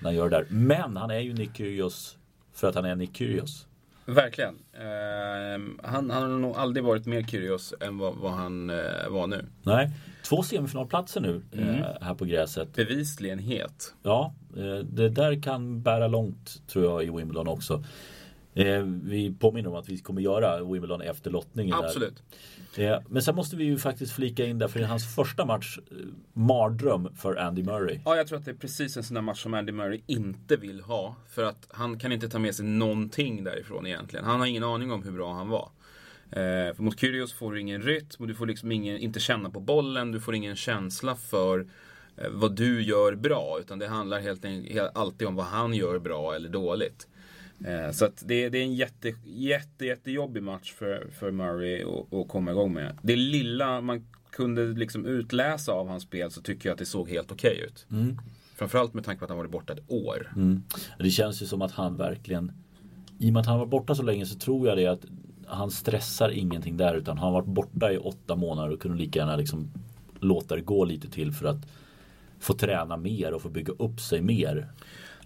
när 0.00 0.04
han 0.10 0.14
gör 0.14 0.28
det 0.30 0.36
där. 0.36 0.46
Men 0.50 0.96
han 0.96 1.10
är 1.10 1.18
ju 1.18 1.32
Nick 1.34 1.56
Kyrgios 1.56 2.16
för 2.52 2.68
att 2.68 2.74
han 2.74 2.84
är 2.84 2.94
Nick 2.96 3.16
Kyrgios. 3.16 3.66
Verkligen. 4.06 4.54
Eh, 4.72 5.88
han, 5.90 6.10
han 6.10 6.22
har 6.32 6.38
nog 6.38 6.56
aldrig 6.56 6.84
varit 6.84 7.06
mer 7.06 7.22
Kyrgios 7.22 7.74
än 7.80 7.98
vad, 7.98 8.14
vad 8.16 8.32
han 8.32 8.70
eh, 8.70 8.76
var 9.10 9.26
nu. 9.26 9.46
Nej, 9.62 9.90
två 10.28 10.42
semifinalplatser 10.42 11.20
nu 11.20 11.42
Mm. 11.52 11.68
eh, 11.74 11.86
här 12.00 12.14
på 12.14 12.24
gräset. 12.24 12.74
Bevisligen 12.76 13.38
het. 13.38 13.94
Ja, 14.02 14.34
eh, 14.56 14.78
det 14.84 15.08
där 15.08 15.42
kan 15.42 15.82
bära 15.82 16.08
långt 16.08 16.62
tror 16.68 16.84
jag 16.84 17.04
i 17.04 17.10
Wimbledon 17.18 17.48
också. 17.48 17.84
Eh, 18.54 18.82
Vi 19.02 19.34
påminner 19.40 19.68
om 19.70 19.74
att 19.76 19.88
vi 19.88 19.98
kommer 19.98 20.20
göra 20.22 20.64
Wimbledon 20.64 21.00
efter 21.00 21.30
lottningen. 21.30 21.74
Absolut. 21.74 22.22
Eh, 22.76 22.98
Men 23.08 23.22
sen 23.22 23.34
måste 23.36 23.56
vi 23.56 23.64
ju 23.64 23.78
faktiskt 23.78 24.12
flika 24.12 24.44
in 24.46 24.58
där 24.58 24.68
för 24.68 24.78
det 24.78 24.84
är 24.84 24.88
hans 24.88 25.14
första 25.14 25.44
match 25.44 25.78
eh, 25.90 25.96
mardröm 26.32 27.08
för 27.16 27.36
Andy 27.36 27.62
Murray. 27.62 28.00
Ja, 28.04 28.16
jag 28.16 28.26
tror 28.26 28.38
att 28.38 28.44
det 28.44 28.50
är 28.50 28.54
precis 28.54 28.96
en 28.96 29.02
sån 29.02 29.14
där 29.14 29.22
match 29.22 29.42
som 29.42 29.54
Andy 29.54 29.72
Murray 29.72 30.00
inte 30.06 30.56
vill 30.56 30.80
ha. 30.80 31.16
För 31.28 31.44
att 31.44 31.66
han 31.70 31.98
kan 31.98 32.12
inte 32.12 32.28
ta 32.28 32.38
med 32.38 32.54
sig 32.54 32.64
någonting 32.66 33.44
därifrån 33.44 33.86
egentligen. 33.86 34.24
Han 34.24 34.40
har 34.40 34.46
ingen 34.46 34.64
aning 34.64 34.92
om 34.92 35.02
hur 35.02 35.12
bra 35.12 35.32
han 35.32 35.48
var. 35.48 35.70
Eh, 36.30 36.74
för 36.74 36.82
mot 36.82 37.00
Kyrgios 37.00 37.32
får 37.32 37.52
du 37.52 37.60
ingen 37.60 37.82
rytm, 37.82 38.26
du 38.26 38.34
får 38.34 38.46
liksom 38.46 38.72
ingen, 38.72 38.98
inte 38.98 39.20
känna 39.20 39.50
på 39.50 39.60
bollen, 39.60 40.12
du 40.12 40.20
får 40.20 40.34
ingen 40.34 40.56
känsla 40.56 41.16
för 41.16 41.66
eh, 42.16 42.28
vad 42.30 42.56
du 42.56 42.82
gör 42.82 43.14
bra. 43.14 43.58
Utan 43.60 43.78
det 43.78 43.86
handlar 43.88 44.20
helt 44.20 44.44
enkelt 44.44 44.90
alltid 44.94 45.28
om 45.28 45.36
vad 45.36 45.46
han 45.46 45.74
gör 45.74 45.98
bra 45.98 46.34
eller 46.34 46.48
dåligt. 46.48 47.08
Eh, 47.64 47.90
så 47.90 48.08
det, 48.20 48.48
det 48.48 48.58
är 48.58 48.62
en 48.62 48.74
jätte, 48.74 49.14
jätte, 49.24 49.86
jättejobbig 49.86 50.42
match 50.42 50.72
för, 50.72 51.06
för 51.18 51.30
Murray 51.30 51.82
att- 51.82 52.28
komma 52.28 52.50
igång 52.50 52.72
med. 52.72 52.98
Det 53.02 53.16
lilla 53.16 53.80
man 53.80 54.06
kunde 54.30 54.64
liksom 54.66 55.06
utläsa 55.06 55.72
av 55.72 55.88
hans 55.88 56.02
spel 56.02 56.30
så 56.30 56.42
tycker 56.42 56.68
jag 56.68 56.72
att 56.72 56.78
det 56.78 56.86
såg 56.86 57.10
helt 57.10 57.32
okej 57.32 57.60
ut. 57.68 57.86
Framförallt 58.56 58.94
med 58.94 59.04
tanke 59.04 59.18
på 59.18 59.24
att 59.24 59.28
han 59.28 59.38
varit 59.38 59.50
borta 59.50 59.72
ett 59.72 59.84
år. 59.90 60.32
Mm. 60.36 60.62
Det 60.98 61.10
känns 61.10 61.42
ju 61.42 61.46
som 61.46 61.62
att 61.62 61.72
han 61.72 61.96
verkligen 61.96 62.52
I 63.18 63.28
och 63.28 63.32
med 63.32 63.40
att 63.40 63.46
han 63.46 63.58
var 63.58 63.66
borta 63.66 63.94
så 63.94 64.02
länge 64.02 64.26
så 64.26 64.38
tror 64.38 64.68
jag 64.68 64.76
det 64.78 64.86
att 64.86 65.04
Han 65.46 65.70
stressar 65.70 66.30
ingenting 66.30 66.76
där 66.76 66.94
utan 66.94 67.18
han 67.18 67.26
har 67.26 67.32
varit 67.32 67.54
borta 67.54 67.92
i 67.92 67.98
åtta 67.98 68.36
månader 68.36 68.72
och 68.72 68.80
kunde 68.82 68.98
lika 68.98 69.18
gärna 69.18 69.36
liksom 69.36 69.70
Låta 70.20 70.56
det 70.56 70.62
gå 70.62 70.84
lite 70.84 71.10
till 71.10 71.32
för 71.32 71.46
att 71.46 71.66
Få 72.38 72.54
träna 72.54 72.96
mer 72.96 73.34
och 73.34 73.42
få 73.42 73.48
bygga 73.48 73.72
upp 73.78 74.00
sig 74.00 74.22
mer. 74.22 74.68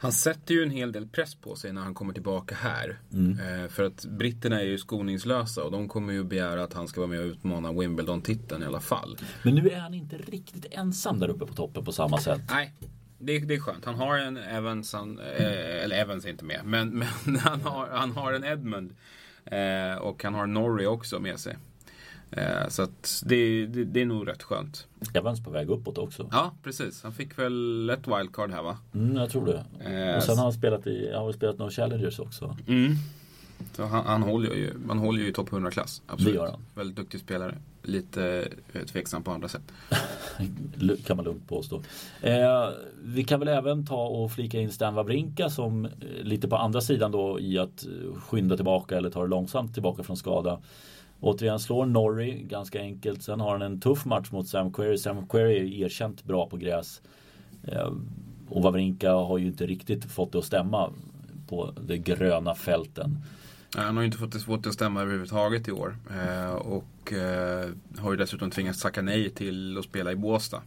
Han 0.00 0.12
sätter 0.12 0.54
ju 0.54 0.62
en 0.62 0.70
hel 0.70 0.92
del 0.92 1.06
press 1.08 1.34
på 1.34 1.56
sig 1.56 1.72
när 1.72 1.82
han 1.82 1.94
kommer 1.94 2.12
tillbaka 2.12 2.54
här. 2.54 2.98
Eh, 3.12 3.70
för 3.70 3.82
att 3.82 4.04
britterna 4.04 4.60
är 4.60 4.64
ju 4.64 4.78
skoningslösa 4.78 5.64
och 5.64 5.72
de 5.72 5.88
kommer 5.88 6.12
ju 6.12 6.24
begära 6.24 6.62
att 6.62 6.72
han 6.72 6.88
ska 6.88 7.00
vara 7.00 7.10
med 7.10 7.20
och 7.20 7.26
utmana 7.26 7.72
Wimbledon-titeln 7.72 8.62
i 8.62 8.66
alla 8.66 8.80
fall. 8.80 9.18
Men 9.42 9.54
nu 9.54 9.70
är 9.70 9.78
han 9.78 9.94
inte 9.94 10.16
riktigt 10.16 10.66
ensam 10.70 11.18
där 11.18 11.28
uppe 11.28 11.46
på 11.46 11.54
toppen 11.54 11.84
på 11.84 11.92
samma 11.92 12.18
sätt. 12.18 12.40
Nej, 12.50 12.74
det, 13.18 13.38
det 13.38 13.54
är 13.54 13.60
skönt. 13.60 13.84
Han 13.84 13.94
har 13.94 14.18
en 14.18 14.36
Evans, 14.36 14.92
han, 14.92 15.18
eh, 15.18 15.84
eller 15.84 15.96
Evans 15.96 16.24
är 16.24 16.30
inte 16.30 16.44
med, 16.44 16.60
men, 16.64 16.88
men 17.24 17.36
han, 17.36 17.60
har, 17.60 17.88
han 17.88 18.12
har 18.12 18.32
en 18.32 18.44
Edmund. 18.44 18.94
Eh, 19.44 19.98
och 19.98 20.24
han 20.24 20.34
har 20.34 20.46
Norrie 20.46 20.86
också 20.86 21.20
med 21.20 21.38
sig. 21.38 21.56
Eh, 22.30 22.68
så 22.68 22.82
att 22.82 23.22
det, 23.26 23.66
det, 23.66 23.84
det 23.84 24.00
är 24.02 24.06
nog 24.06 24.28
rätt 24.28 24.42
skönt. 24.42 24.86
Evans 25.14 25.44
på 25.44 25.50
väg 25.50 25.70
uppåt 25.70 25.98
också. 25.98 26.28
Ja, 26.32 26.52
precis. 26.62 27.02
Han 27.02 27.12
fick 27.12 27.38
väl 27.38 27.90
ett 27.90 28.08
wildcard 28.08 28.50
här 28.50 28.62
va? 28.62 28.78
Mm, 28.94 29.16
jag 29.16 29.30
tror 29.30 29.46
det. 29.46 29.64
Eh, 30.10 30.16
Och 30.16 30.22
sen 30.22 30.36
har 30.36 30.44
han 30.44 30.52
spelat 30.52 30.86
i, 30.86 31.10
han 31.14 31.24
har 31.24 31.32
spelat 31.32 31.58
några 31.58 31.70
Challengers 31.70 32.18
också. 32.18 32.56
Mm. 32.66 32.92
Så 33.72 33.84
han, 33.84 34.06
han 34.06 34.22
håller 34.22 34.54
ju, 34.54 34.72
man 34.86 34.98
håller 34.98 35.20
ju 35.20 35.28
i 35.28 35.32
topp 35.32 35.50
100-klass. 35.50 36.02
Absolut. 36.06 36.32
Det 36.34 36.38
gör 36.38 36.50
han. 36.50 36.60
Väldigt 36.74 36.96
duktig 36.96 37.20
spelare. 37.20 37.54
Lite 37.82 38.48
eh, 38.72 38.82
tveksam 38.82 39.22
på 39.22 39.30
andra 39.30 39.48
sätt. 39.48 39.62
Kan 41.06 41.16
man 41.16 41.24
lugnt 41.24 41.48
påstå. 41.48 41.82
Eh, 42.22 42.68
vi 43.02 43.24
kan 43.24 43.40
väl 43.40 43.48
även 43.48 43.86
ta 43.86 44.06
och 44.06 44.32
flika 44.32 44.60
in 44.60 44.72
Stan 44.72 44.94
Wawrinka 44.94 45.50
som 45.50 45.84
eh, 45.84 45.90
lite 46.22 46.48
på 46.48 46.56
andra 46.56 46.80
sidan 46.80 47.12
då 47.12 47.40
i 47.40 47.58
att 47.58 47.86
eh, 47.86 48.20
skynda 48.20 48.56
tillbaka 48.56 48.96
eller 48.96 49.10
ta 49.10 49.22
det 49.22 49.28
långsamt 49.28 49.74
tillbaka 49.74 50.02
från 50.02 50.16
skada. 50.16 50.58
Återigen 51.20 51.58
slår 51.58 51.86
Norrie 51.86 52.42
ganska 52.42 52.80
enkelt. 52.80 53.22
Sen 53.22 53.40
har 53.40 53.52
han 53.52 53.62
en 53.62 53.80
tuff 53.80 54.04
match 54.04 54.30
mot 54.30 54.48
Sam 54.48 54.72
Querrey. 54.72 54.98
Sam 54.98 55.28
Querrey 55.28 55.56
är 55.56 55.84
erkänt 55.84 56.24
bra 56.24 56.48
på 56.48 56.56
gräs. 56.56 57.02
Eh, 57.62 57.92
och 58.48 58.62
Wawrinka 58.62 59.12
har 59.12 59.38
ju 59.38 59.46
inte 59.46 59.66
riktigt 59.66 60.04
fått 60.04 60.32
det 60.32 60.38
att 60.38 60.44
stämma 60.44 60.90
på 61.48 61.74
de 61.86 61.98
gröna 61.98 62.54
fälten. 62.54 63.18
Han 63.74 63.96
har 63.96 64.02
ju 64.02 64.06
inte 64.06 64.18
fått 64.18 64.32
det 64.32 64.38
svårt 64.38 64.66
att 64.66 64.74
stämma 64.74 65.02
överhuvudtaget 65.02 65.68
i 65.68 65.72
år. 65.72 65.96
Eh, 66.10 66.52
och 66.52 67.12
eh, 67.12 67.68
har 67.98 68.10
ju 68.10 68.16
dessutom 68.16 68.50
tvingats 68.50 68.82
tacka 68.82 69.02
nej 69.02 69.30
till 69.30 69.78
att 69.78 69.84
spela 69.84 70.12
i 70.12 70.16
Båstad. 70.16 70.62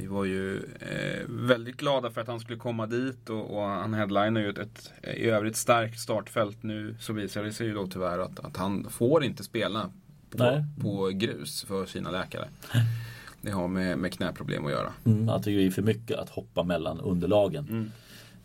Vi 0.00 0.06
var 0.06 0.24
ju 0.24 0.56
eh, 0.80 1.24
väldigt 1.28 1.76
glada 1.76 2.10
för 2.10 2.20
att 2.20 2.26
han 2.26 2.40
skulle 2.40 2.58
komma 2.58 2.86
dit 2.86 3.30
och, 3.30 3.56
och 3.56 3.62
han 3.62 3.94
headlinar 3.94 4.40
ju 4.40 4.50
ett, 4.50 4.58
ett 4.58 4.92
i 5.16 5.26
övrigt 5.26 5.56
starkt 5.56 6.00
startfält. 6.00 6.62
Nu 6.62 6.96
så 7.00 7.12
visar 7.12 7.42
det 7.42 7.52
sig 7.52 7.66
ju 7.66 7.74
då 7.74 7.86
tyvärr 7.86 8.18
att, 8.18 8.40
att 8.40 8.56
han 8.56 8.86
får 8.90 9.24
inte 9.24 9.44
spela 9.44 9.90
på, 10.30 10.64
på 10.82 11.08
grus 11.08 11.64
för 11.64 11.86
sina 11.86 12.10
läkare. 12.10 12.48
Det 13.42 13.50
har 13.50 13.68
med, 13.68 13.98
med 13.98 14.12
knäproblem 14.12 14.66
att 14.66 14.72
göra. 14.72 14.92
Mm, 15.04 15.28
att 15.28 15.42
det 15.42 15.50
är 15.52 15.70
för 15.70 15.82
mycket 15.82 16.18
att 16.18 16.28
hoppa 16.28 16.62
mellan 16.62 17.00
underlagen. 17.00 17.92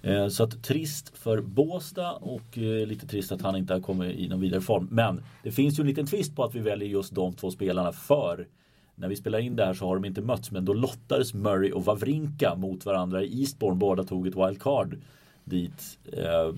Eh, 0.01 0.27
Så 0.27 0.43
att 0.43 0.63
trist 0.63 1.17
för 1.17 1.41
Båstad 1.41 2.11
och 2.11 2.57
eh, 2.57 2.87
lite 2.87 3.07
trist 3.07 3.31
att 3.31 3.41
han 3.41 3.55
inte 3.55 3.73
har 3.73 3.81
kommit 3.81 4.19
i 4.19 4.27
någon 4.27 4.41
vidare 4.41 4.61
form. 4.61 4.87
Men 4.91 5.23
det 5.43 5.51
finns 5.51 5.79
ju 5.79 5.81
en 5.81 5.87
liten 5.87 6.05
twist 6.05 6.35
på 6.35 6.43
att 6.43 6.55
vi 6.55 6.59
väljer 6.59 6.89
just 6.89 7.15
de 7.15 7.33
två 7.33 7.51
spelarna 7.51 7.91
för 7.91 8.47
när 8.95 9.07
vi 9.07 9.15
spelar 9.15 9.39
in 9.39 9.55
det 9.55 9.65
här 9.65 9.73
så 9.73 9.87
har 9.87 9.95
de 9.95 10.05
inte 10.05 10.21
mötts 10.21 10.51
men 10.51 10.65
då 10.65 10.73
lottades 10.73 11.33
Murray 11.33 11.71
och 11.71 11.85
Wawrinka 11.85 12.55
mot 12.55 12.85
varandra 12.85 13.23
i 13.23 13.41
Eastbourne. 13.41 13.75
Båda 13.77 14.03
tog 14.03 14.27
ett 14.27 14.35
wildcard 14.35 14.97
dit. 15.43 15.97
Eh, 16.13 16.53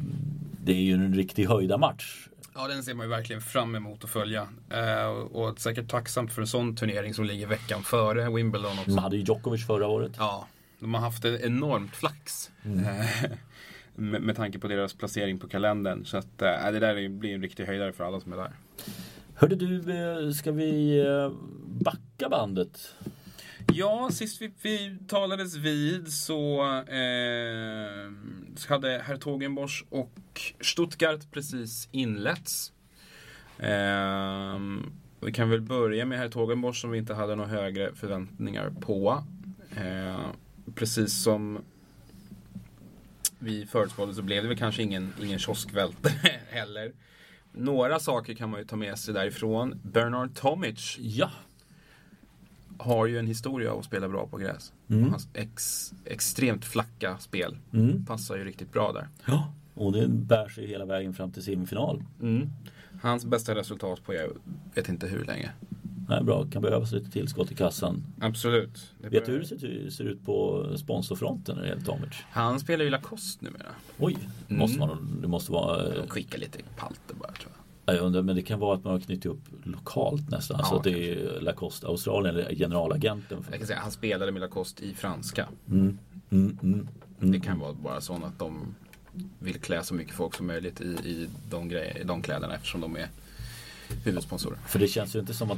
Det 0.63 0.71
är 0.71 0.81
ju 0.81 0.93
en 0.93 1.13
riktig 1.15 1.45
höjda 1.45 1.77
match. 1.77 2.27
Ja, 2.55 2.67
den 2.67 2.83
ser 2.83 2.93
man 2.93 3.05
ju 3.05 3.09
verkligen 3.09 3.41
fram 3.41 3.75
emot 3.75 4.03
att 4.03 4.09
följa. 4.09 4.47
Eh, 4.69 5.07
och, 5.09 5.59
säkert 5.59 5.87
tacksamt 5.89 6.33
för 6.33 6.41
en 6.41 6.47
sån 6.47 6.75
turnering 6.75 7.13
som 7.13 7.25
ligger 7.25 7.47
veckan 7.47 7.83
före 7.83 8.29
Wimbledon 8.29 8.71
också. 8.79 8.91
De 8.91 8.97
hade 8.97 9.17
ju 9.17 9.23
Djokovic 9.23 9.67
förra 9.67 9.87
året. 9.87 10.11
Ja, 10.17 10.47
de 10.79 10.93
har 10.93 11.01
haft 11.01 11.25
ett 11.25 11.41
enormt 11.41 11.95
flax. 11.95 12.51
Eh, 12.65 13.29
med, 13.95 14.21
med 14.21 14.35
tanke 14.35 14.59
på 14.59 14.67
deras 14.67 14.93
placering 14.93 15.39
på 15.39 15.47
kalendern. 15.47 16.05
Så 16.05 16.17
att 16.17 16.41
eh, 16.41 16.71
det 16.71 16.79
där 16.79 16.95
är- 16.97 17.09
blir 17.09 17.33
en 17.33 17.41
riktig 17.41 17.65
höjdare 17.65 17.91
för 17.93 18.03
alla 18.03 18.19
som 18.19 18.33
är 18.33 18.37
där. 18.37 18.51
Hörde 19.39 19.55
du, 19.55 19.91
eh, 19.91 20.31
ska 20.31 20.51
vi 20.51 20.99
eh, 20.99 21.31
backa 21.65 22.29
bandet? 22.29 22.95
Ja, 23.73 24.09
sist 24.11 24.41
vi, 24.41 24.51
vi 24.61 24.97
talades 25.07 25.55
vid 25.55 26.13
så 26.13 26.61
eh, 26.87 28.11
hade 28.69 29.01
Hertogenbosch 29.05 29.85
och 29.89 30.41
Stuttgart 30.61 31.31
precis 31.31 31.89
inletts. 31.91 32.71
Eh, 33.59 34.59
vi 35.19 35.31
kan 35.33 35.49
väl 35.49 35.61
börja 35.61 36.05
med 36.05 36.19
Hertogenbosch 36.19 36.81
som 36.81 36.91
vi 36.91 36.97
inte 36.97 37.13
hade 37.13 37.35
några 37.35 37.49
högre 37.49 37.95
förväntningar 37.95 38.69
på. 38.81 39.23
Eh, 39.75 40.25
precis 40.75 41.23
som 41.23 41.59
vi 43.39 43.65
förutspådde 43.65 44.13
så 44.13 44.21
blev 44.21 44.43
det 44.43 44.49
väl 44.49 44.57
kanske 44.57 44.83
ingen, 44.83 45.13
ingen 45.21 45.39
kioskvältare 45.39 46.31
heller. 46.49 46.91
Några 47.51 47.99
saker 47.99 48.33
kan 48.33 48.49
man 48.49 48.59
ju 48.59 48.65
ta 48.65 48.75
med 48.75 48.97
sig 48.99 49.13
därifrån. 49.13 49.79
Bernard 49.83 50.35
Tomic 50.35 50.97
Ja, 50.99 51.29
har 52.77 53.05
ju 53.05 53.19
en 53.19 53.27
historia 53.27 53.71
av 53.71 53.79
att 53.79 53.85
spela 53.85 54.09
bra 54.09 54.27
på 54.27 54.37
gräs. 54.37 54.73
Mm. 54.89 55.09
Hans 55.09 55.27
ex, 55.33 55.93
extremt 56.05 56.65
flacka 56.65 57.17
spel 57.17 57.57
Mm. 57.73 58.05
passar 58.05 58.37
ju 58.37 58.43
riktigt 58.43 58.71
bra 58.71 58.91
där. 58.91 59.07
ja. 59.25 59.53
och 59.73 59.91
det 59.91 60.07
bär 60.07 60.47
sig 60.49 60.67
hela 60.67 60.85
vägen 60.85 61.13
fram 61.13 61.31
till 61.31 61.43
semifinal. 61.43 62.03
Hans 63.01 63.25
bästa 63.25 63.55
resultat 63.55 64.03
på 64.03 64.13
jag 64.13 64.29
vet 64.75 64.89
inte 64.89 65.07
hur 65.07 65.25
länge. 65.25 65.51
Nej, 66.09 66.23
bra, 66.23 66.45
kan 66.51 66.61
behövas 66.61 66.91
lite 66.91 67.11
tillskott 67.11 67.51
i 67.51 67.55
kassan. 67.55 68.03
Absolut. 68.21 68.93
Det 69.01 69.09
Vet 69.09 69.25
du 69.25 69.31
hur 69.31 69.39
det 69.39 69.91
ser, 69.91 70.03
ut 70.03 70.25
på 70.25 70.65
sponsorfronten 70.77 71.55
när 71.55 71.63
det 71.63 71.69
gäller 71.69 71.81
Tomic? 71.81 72.09
Han 72.31 72.59
spelar 72.59 72.83
ju 72.83 72.89
Lacoste 72.89 73.45
numera. 73.45 73.67
Oj, 73.97 74.17
Mm. 74.47 74.59
måste 74.59 74.79
man, 74.79 75.17
det 75.21 75.27
måste 75.27 75.51
vara... 75.51 75.89
De 75.95 76.07
skickar 76.07 76.37
lite 76.37 76.59
palter 76.77 77.15
bara 77.15 77.31
tror 77.31 77.51
jag. 77.55 77.93
Ja, 77.93 77.97
Jag 77.99 78.05
undrar, 78.05 78.21
men 78.21 78.35
det 78.35 78.41
kan 78.41 78.59
vara 78.59 78.75
att 78.77 78.83
man 78.83 78.93
har 78.93 78.99
knutit 78.99 79.25
upp 79.25 79.39
lokalt 79.63 80.29
nästan. 80.29 80.57
Ja, 80.59 80.65
så 80.65 80.75
att 80.75 80.83
det 80.83 81.11
är 81.11 81.41
Lacoste 81.41 81.87
Australien 81.87 82.35
eller 82.35 82.55
generalagenten. 82.55 83.43
För. 83.43 83.51
Jag 83.51 83.59
kan 83.59 83.67
säga 83.67 83.79
han 83.79 83.91
spelade 83.91 84.31
med 84.31 84.39
Lacoste 84.41 84.85
i 84.85 84.93
franska. 84.93 85.47
Mm, 85.69 85.97
mm, 86.29 86.59
mm, 86.61 86.87
mm. 87.21 87.31
Det 87.31 87.39
kan 87.39 87.59
vara 87.59 87.73
bara 87.73 88.01
så 88.01 88.13
att 88.13 88.39
de 88.39 88.75
vill 89.39 89.59
klä 89.59 89.83
så 89.83 89.93
mycket 89.93 90.13
folk 90.13 90.35
som 90.35 90.47
möjligt 90.47 90.81
i, 90.81 90.85
i 90.85 91.29
de, 91.49 91.69
grejer, 91.69 91.97
i 92.01 92.03
de 92.03 92.21
kläderna 92.21 92.55
eftersom 92.55 92.81
de 92.81 92.95
är 92.95 93.07
huvudsponsorer. 94.05 94.57
För 94.67 94.79
det 94.79 94.87
känns 94.87 95.15
ju 95.15 95.19
inte 95.19 95.33
som 95.33 95.51
att 95.51 95.57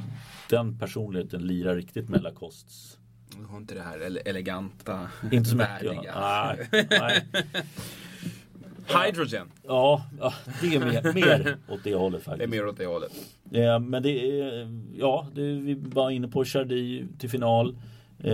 den 0.49 0.79
personligheten 0.79 1.41
lirar 1.47 1.75
riktigt 1.75 2.09
med 2.09 2.23
Lacostes. 2.23 2.97
De 3.35 3.45
har 3.45 3.57
inte 3.57 3.73
det 3.73 3.81
här 3.81 3.99
ele- 3.99 4.21
eleganta, 4.25 5.07
Inte 5.31 5.49
så 5.49 5.55
mycket. 5.55 5.71
värdiga. 5.83 6.01
Ja. 6.05 6.55
Nej, 6.71 6.87
nej. 6.89 7.25
Hydrogen. 9.05 9.47
Ja, 9.67 10.05
ja, 10.19 10.33
det 10.61 10.75
är 10.75 10.79
mer, 10.79 11.13
mer 11.13 11.57
åt 11.67 11.83
det 11.83 11.95
hållet 11.95 12.21
Det 12.25 12.29
är 12.29 12.31
faktiskt. 12.31 12.49
mer 12.51 12.67
åt 12.67 12.77
det 12.77 12.85
hållet. 12.85 13.11
Eh, 13.51 13.79
men 13.79 14.03
det 14.03 14.39
är, 14.41 14.67
ja, 14.97 15.27
det, 15.35 15.41
vi 15.41 15.73
var 15.73 16.09
inne 16.09 16.27
på 16.27 16.45
Chardy 16.45 17.05
till 17.19 17.29
final. 17.29 17.77
Eh, 18.19 18.33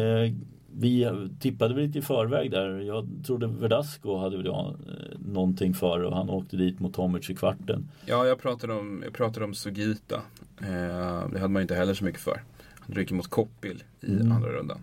vi 0.78 1.10
tippade 1.40 1.74
väl 1.74 1.84
lite 1.84 2.00
i 2.00 2.02
förväg 2.02 2.52
där. 2.52 2.80
Jag 2.80 3.08
trodde 3.26 3.48
Verdasco 3.48 4.18
hade 4.18 4.38
väl 4.38 4.48
eh, 4.48 4.72
någonting 5.20 5.74
för 5.74 6.04
och 6.04 6.16
han 6.16 6.30
åkte 6.30 6.58
dit 6.58 6.80
mot 6.80 6.94
Tomic 6.94 7.30
i 7.30 7.36
kvarten. 7.36 7.90
Ja, 8.06 8.26
jag 8.26 8.40
pratade 8.40 8.74
om, 8.74 9.02
jag 9.06 9.14
pratade 9.14 9.46
om 9.46 9.54
Sugita. 9.54 10.16
Eh, 10.62 11.30
det 11.32 11.40
hade 11.40 11.48
man 11.48 11.56
ju 11.56 11.62
inte 11.62 11.76
heller 11.76 11.94
så 11.94 12.04
mycket 12.06 12.22
för. 12.22 12.42
Han 12.80 12.96
ryker 12.96 13.16
mot 13.16 13.28
Koppil 13.28 13.84
i 14.02 14.12
Mm. 14.14 14.32
andra 14.32 14.50
rundan. 14.50 14.80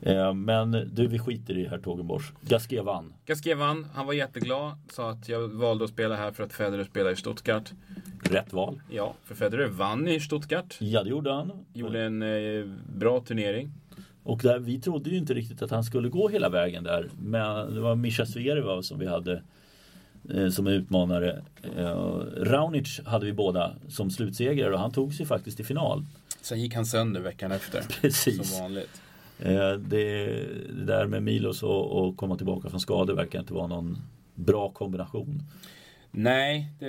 Eh, 0.00 0.34
men 0.34 0.70
du, 0.92 1.06
vi 1.06 1.18
skiter 1.18 1.58
i 1.58 1.66
Hertogenbosch. 1.68 2.32
Gasquet 2.40 2.84
vann. 2.84 3.12
Gasquet 3.26 3.58
vann, 3.58 3.86
han 3.94 4.06
var 4.06 4.12
jätteglad. 4.12 4.72
Sa 4.92 5.10
att 5.10 5.28
jag 5.28 5.48
valde 5.48 5.84
att 5.84 5.90
spela 5.90 6.16
här 6.16 6.32
för 6.32 6.44
att 6.44 6.52
Federer 6.52 6.84
spelar 6.84 7.10
i 7.10 7.16
Stuttgart. 7.16 7.72
Rätt 8.22 8.52
val. 8.52 8.80
Ja, 8.90 9.14
för 9.24 9.34
Federer 9.34 9.66
vann 9.68 10.08
i 10.08 10.20
Stuttgart. 10.20 10.76
Ja, 10.80 11.02
det 11.02 11.10
gjorde 11.10 11.32
han. 11.32 11.52
Gjorde 11.72 12.02
en 12.02 12.22
eh, 12.22 12.64
bra 12.96 13.20
turnering. 13.20 13.70
Och 14.22 14.40
där, 14.42 14.58
vi 14.58 14.80
trodde 14.80 15.10
ju 15.10 15.16
inte 15.16 15.34
riktigt 15.34 15.62
att 15.62 15.70
han 15.70 15.84
skulle 15.84 16.08
gå 16.08 16.28
hela 16.28 16.48
vägen 16.48 16.84
där. 16.84 17.10
Men 17.22 17.74
det 17.74 17.80
var 17.80 17.94
Mischa 17.94 18.26
Zverev 18.26 18.82
som 18.82 18.98
vi 18.98 19.06
hade 19.06 19.42
eh, 20.34 20.48
som 20.48 20.66
utmanare. 20.66 21.42
Eh, 21.76 21.96
Raonic 22.36 23.00
hade 23.04 23.26
vi 23.26 23.32
båda 23.32 23.74
som 23.88 24.10
slutsegrare 24.10 24.74
och 24.74 24.80
han 24.80 24.92
tog 24.92 25.14
sig 25.14 25.26
faktiskt 25.26 25.56
till 25.56 25.66
final. 25.66 26.04
Sen 26.42 26.60
gick 26.60 26.74
han 26.74 26.86
sönder 26.86 27.20
veckan 27.20 27.52
efter. 27.52 27.82
Precis. 28.00 28.50
Som 28.50 28.62
vanligt. 28.62 29.02
Eh, 29.38 29.72
det, 29.72 30.26
det 30.72 30.84
där 30.84 31.06
med 31.06 31.22
Milos 31.22 31.62
och, 31.62 31.92
och 31.92 32.16
komma 32.16 32.36
tillbaka 32.36 32.70
från 32.70 32.80
skador 32.80 33.14
verkar 33.14 33.40
inte 33.40 33.54
vara 33.54 33.66
någon 33.66 33.98
bra 34.34 34.68
kombination. 34.68 35.42
Nej, 36.14 36.68
det 36.78 36.88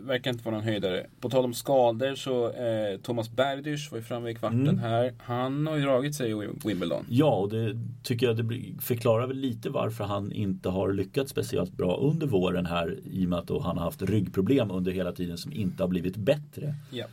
verkar 0.00 0.30
inte 0.30 0.44
vara 0.44 0.54
någon 0.54 0.64
höjdare. 0.64 1.06
På 1.20 1.30
tal 1.30 1.44
om 1.44 1.54
skador 1.54 2.14
så 2.14 2.46
eh, 2.52 2.98
Thomas 3.02 3.30
Berdych 3.30 3.90
var 3.92 3.98
ju 3.98 4.04
framme 4.04 4.30
i 4.30 4.34
kvarten 4.34 4.60
Mm. 4.68 4.78
här. 4.78 5.14
Han 5.18 5.66
har 5.66 5.76
ju 5.76 5.82
dragit 5.82 6.14
sig 6.14 6.30
i 6.30 6.48
Wimbledon. 6.64 7.04
Ja, 7.10 7.34
och 7.36 7.48
det 7.48 7.76
tycker 8.02 8.26
jag 8.26 8.36
det 8.36 8.54
förklarar 8.82 9.26
väl 9.26 9.36
lite 9.36 9.70
varför 9.70 10.04
han 10.04 10.32
inte 10.32 10.68
har 10.68 10.92
lyckats 10.92 11.30
speciellt 11.30 11.72
bra 11.72 11.96
under 11.96 12.26
våren 12.26 12.66
här 12.66 12.98
i 13.12 13.24
och 13.24 13.28
med 13.28 13.38
att 13.38 13.50
han 13.50 13.76
har 13.78 13.84
haft 13.84 14.02
ryggproblem 14.02 14.70
under 14.70 14.92
hela 14.92 15.12
tiden 15.12 15.38
som 15.38 15.52
inte 15.52 15.82
har 15.82 15.88
blivit 15.88 16.16
bättre. 16.16 16.74
Ja. 16.90 17.06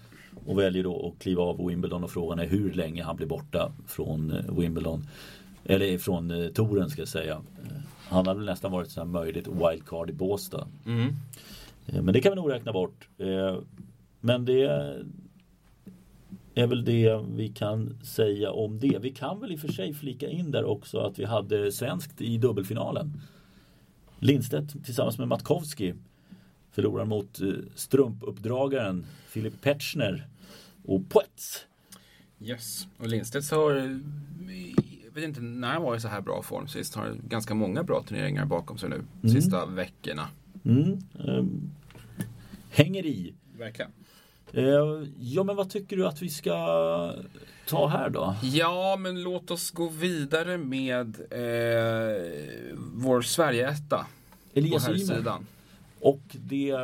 Och 0.45 0.59
väljer 0.59 0.83
då 0.83 1.13
att 1.17 1.23
kliva 1.23 1.43
av 1.43 1.67
Wimbledon 1.67 2.03
och 2.03 2.11
frågan 2.11 2.39
är 2.39 2.45
hur 2.47 2.73
länge 2.73 3.03
han 3.03 3.15
blir 3.15 3.27
borta 3.27 3.71
från 3.87 4.31
eh, 4.31 4.59
Wimbledon. 4.59 5.07
Eller 5.65 5.97
från 5.97 6.31
eh, 6.31 6.47
touren 6.49 6.89
ska 6.89 7.01
jag 7.01 7.07
säga. 7.07 7.33
Eh, 7.33 7.71
Han 8.07 8.25
väl 8.25 8.45
nästan 8.45 8.71
varit 8.71 8.91
så 8.91 8.99
här 8.99 9.07
möjligt 9.07 9.47
wildcard 9.47 10.09
i 10.09 10.13
Båstad. 10.13 10.67
Mm. 10.85 11.13
Eh, 11.87 12.01
Men 12.01 12.13
det 12.13 12.21
kan 12.21 12.31
vi 12.31 12.35
nog 12.35 12.51
räkna 12.51 12.73
bort. 12.73 13.07
Eh, 13.17 13.57
Men 14.19 14.45
det 14.45 14.63
är 16.55 16.67
väl 16.67 16.85
det 16.85 17.25
vi 17.35 17.49
kan 17.49 17.97
säga 18.03 18.51
om 18.51 18.79
det. 18.79 18.97
Vi 19.01 19.11
kan 19.11 19.39
väl 19.39 19.51
i 19.51 19.55
och 19.55 19.59
för 19.59 19.71
sig 19.71 19.93
flika 19.93 20.29
in 20.29 20.51
där 20.51 20.63
också 20.65 20.99
att 20.99 21.19
vi 21.19 21.25
hade 21.25 21.71
svenskt 21.71 22.21
i 22.21 22.37
dubbelfinalen. 22.37 23.21
Lindstedt 24.19 24.85
tillsammans 24.85 25.17
med 25.17 25.27
Matkowski 25.27 25.93
förlorar 26.71 27.05
mot 27.05 27.39
strumpuppdragaren 27.75 29.05
Filip 29.27 29.61
Petschner 29.61 30.27
och 30.85 31.09
Poets. 31.09 31.65
Yes. 32.41 32.87
Och 32.97 33.07
Lindstedt 33.07 33.51
har, 33.51 33.99
vet 35.13 35.23
inte 35.23 35.41
när 35.41 35.73
han 35.73 35.81
var 35.81 35.95
i 35.95 35.99
så 35.99 36.07
här 36.07 36.21
bra 36.21 36.41
form 36.41 36.67
sist. 36.67 36.95
Har 36.95 37.15
ganska 37.27 37.53
många 37.53 37.83
bra 37.83 38.03
turneringar 38.03 38.45
bakom 38.45 38.77
sig 38.77 38.89
nu. 38.89 38.95
Mm. 39.23 39.35
Sista 39.35 39.65
veckorna. 39.65 40.27
Mm, 40.65 40.97
ehm, 41.27 41.71
hänger 42.69 43.05
i. 43.05 43.33
Verkligen. 43.57 43.91
Eh, 44.53 45.07
ja 45.19 45.43
men 45.43 45.55
vad 45.55 45.69
tycker 45.69 45.97
du 45.97 46.07
att 46.07 46.21
vi 46.21 46.29
ska 46.29 46.55
ta 47.67 47.87
här 47.87 48.09
då? 48.09 48.35
Ja, 48.43 48.97
men 48.99 49.23
låt 49.23 49.51
oss 49.51 49.71
gå 49.71 49.87
vidare 49.87 50.57
med 50.57 51.07
eh, 51.31 52.77
vår 52.93 53.21
Sverige-etta. 53.21 54.05
På 54.53 54.59
Elias 54.59 54.89
Ymer. 54.89 54.97
sidan. 54.97 55.45
Och 55.99 56.21
det, 56.31 56.77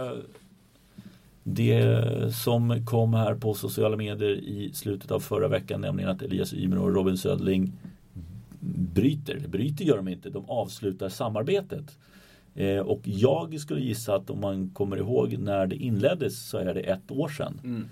det 1.44 2.36
som 2.36 2.86
kom 2.86 3.13
här 3.13 3.36
på 3.36 3.54
sociala 3.54 3.98
medier 3.98 4.30
i 4.30 4.72
slutet 4.74 5.12
av 5.12 5.20
förra 5.20 5.48
veckan, 5.48 5.82
nämligen 5.82 6.10
att 6.10 6.22
Elias 6.22 6.54
Ymer 6.54 6.78
och 6.78 6.96
Robin 6.96 7.18
Södling 7.18 7.72
bryter, 8.93 9.47
bryter 9.47 9.86
gör 9.86 9.97
de 9.97 10.08
inte, 10.08 10.30
de 10.30 10.49
avslutar 10.49 11.10
samarbetet. 11.10 11.97
Eh, 12.56 12.80
och 12.80 13.02
jag 13.04 13.60
skulle 13.60 13.82
gissa 13.82 14.15
att 14.15 14.30
om 14.30 14.41
man 14.41 14.69
kommer 14.69 14.97
ihåg 14.97 15.38
när 15.38 15.67
det 15.67 15.75
inleddes 15.75 16.49
så 16.49 16.58
är 16.58 16.73
det 16.73 16.82
ett 16.82 17.12
år 17.12 17.28
sedan. 17.28 17.62
Mm. 17.63 17.86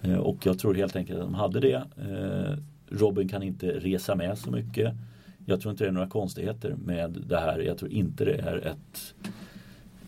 Eh, 0.00 0.18
och 0.18 0.46
jag 0.46 0.58
tror 0.58 0.74
helt 0.74 0.96
enkelt 0.96 1.18
att 1.18 1.24
de 1.24 1.34
hade 1.34 1.60
det. 1.60 1.84
Eh, 1.96 2.58
Robin 2.88 3.28
kan 3.28 3.42
inte 3.42 3.66
resa 3.66 4.14
med 4.14 4.38
så 4.38 4.50
mycket. 4.50 4.94
Jag 5.46 5.60
tror 5.60 5.70
inte 5.70 5.84
det 5.84 5.88
är 5.88 5.92
några 5.92 6.08
konstigheter 6.08 6.76
med 6.84 7.24
det 7.26 7.40
här. 7.40 7.58
Jag 7.58 7.78
tror 7.78 7.90
inte 7.90 8.24
det 8.24 8.34
är 8.34 8.56
ett, 8.56 9.14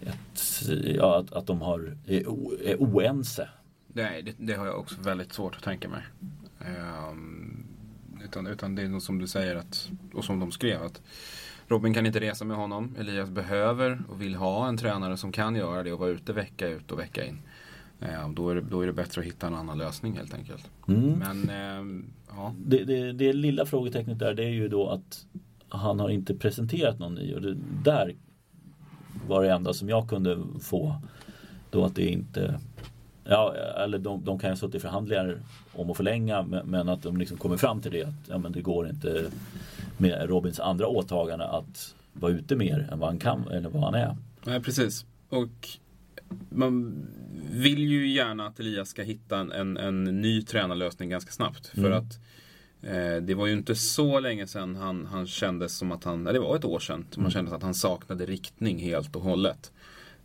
ett 0.00 0.68
ja, 0.96 1.18
att, 1.18 1.32
att 1.32 1.46
de 1.46 1.60
har, 1.60 1.96
är, 2.06 2.28
o, 2.28 2.52
är 2.64 2.76
oense. 2.76 3.48
Nej, 3.88 4.22
det, 4.22 4.34
det 4.38 4.54
har 4.54 4.66
jag 4.66 4.78
också 4.78 5.00
väldigt 5.00 5.32
svårt 5.32 5.56
att 5.56 5.62
tänka 5.62 5.88
mig. 5.88 6.02
Utan, 8.24 8.46
utan 8.46 8.74
det 8.74 8.82
är 8.82 8.98
som 9.00 9.18
du 9.18 9.26
säger 9.26 9.56
att, 9.56 9.90
och 10.12 10.24
som 10.24 10.40
de 10.40 10.52
skrev 10.52 10.82
att 10.82 11.02
Robin 11.68 11.94
kan 11.94 12.06
inte 12.06 12.20
resa 12.20 12.44
med 12.44 12.56
honom. 12.56 12.96
Elias 12.98 13.30
behöver 13.30 14.02
och 14.08 14.22
vill 14.22 14.34
ha 14.34 14.68
en 14.68 14.76
tränare 14.76 15.16
som 15.16 15.32
kan 15.32 15.56
göra 15.56 15.82
det 15.82 15.92
och 15.92 15.98
vara 15.98 16.10
ute 16.10 16.32
vecka 16.32 16.68
ut 16.68 16.92
och 16.92 16.98
vecka 16.98 17.24
in. 17.24 17.38
Ehm, 18.00 18.34
då, 18.34 18.50
är 18.50 18.54
det, 18.54 18.60
då 18.60 18.80
är 18.80 18.86
det 18.86 18.92
bättre 18.92 19.20
att 19.20 19.26
hitta 19.26 19.46
en 19.46 19.54
annan 19.54 19.78
lösning 19.78 20.16
helt 20.16 20.34
enkelt. 20.34 20.70
Mm. 20.88 21.10
Men 21.10 21.50
ehm, 21.50 22.04
ja, 22.28 22.54
Det, 22.66 22.84
det, 22.84 23.12
det 23.12 23.32
lilla 23.32 23.66
frågetecknet 23.66 24.18
där 24.18 24.34
det 24.34 24.44
är 24.44 24.52
ju 24.52 24.68
då 24.68 24.88
att 24.88 25.26
han 25.68 26.00
har 26.00 26.08
inte 26.08 26.34
presenterat 26.34 26.98
någon 26.98 27.14
ny 27.14 27.34
och 27.34 27.42
det 27.42 27.56
där 27.84 28.14
var 29.26 29.42
det 29.42 29.52
enda 29.52 29.72
som 29.72 29.88
jag 29.88 30.08
kunde 30.08 30.38
få 30.60 31.00
då 31.70 31.84
att 31.84 31.94
det 31.94 32.08
inte 32.08 32.60
Ja, 33.24 33.54
eller 33.54 33.98
de, 33.98 34.24
de 34.24 34.38
kan 34.38 34.50
ju 34.50 34.52
ha 34.52 34.56
suttit 34.56 34.74
i 34.74 34.80
förhandlingar 34.80 35.38
om 35.72 35.90
att 35.90 35.96
förlänga 35.96 36.42
men, 36.64 36.88
att 36.88 37.02
de 37.02 37.16
liksom 37.16 37.36
kommer 37.36 37.56
fram 37.56 37.80
till 37.80 37.92
det 37.92 38.02
att 38.02 38.28
ja, 38.28 38.38
men 38.38 38.52
det 38.52 38.60
går 38.60 38.88
inte 38.88 39.30
med 39.96 40.28
Robins 40.28 40.60
andra 40.60 40.86
åtagande 40.86 41.46
att 41.46 41.94
vara 42.12 42.32
ute 42.32 42.56
mer 42.56 42.88
än 42.92 42.98
vad 42.98 43.08
han 43.08 43.18
kan 43.18 43.48
eller 43.48 43.68
vad 43.68 43.82
han 43.82 43.94
är. 43.94 44.16
Nej, 44.44 44.60
precis. 44.60 45.04
Och 45.28 45.68
man 46.48 47.06
vill 47.50 47.78
ju 47.78 48.08
gärna 48.08 48.46
att 48.46 48.60
Elias 48.60 48.88
ska 48.88 49.02
hitta 49.02 49.38
en, 49.38 49.76
en, 49.76 50.04
ny 50.04 50.42
tränarlösning 50.42 51.08
ganska 51.08 51.32
snabbt. 51.32 51.66
För 51.66 51.86
Mm. 51.86 51.98
att 51.98 52.18
Eh, 52.86 53.22
det 53.22 53.34
var 53.34 53.46
ju 53.46 53.52
inte 53.52 53.74
så 53.74 54.20
länge 54.20 54.46
sedan 54.46 54.76
han, 54.76 55.06
han 55.06 55.26
kändes 55.26 55.76
som 55.76 55.92
att 55.92 56.04
han, 56.04 56.26
ja, 56.26 56.32
det 56.32 56.38
var 56.38 56.56
ett 56.56 56.64
år 56.64 56.78
sedan, 56.78 57.06
man 57.16 57.30
kände 57.30 57.54
att 57.54 57.62
han 57.62 57.74
saknade 57.74 58.26
riktning 58.26 58.78
helt 58.78 59.16
och 59.16 59.22
hållet. 59.22 59.72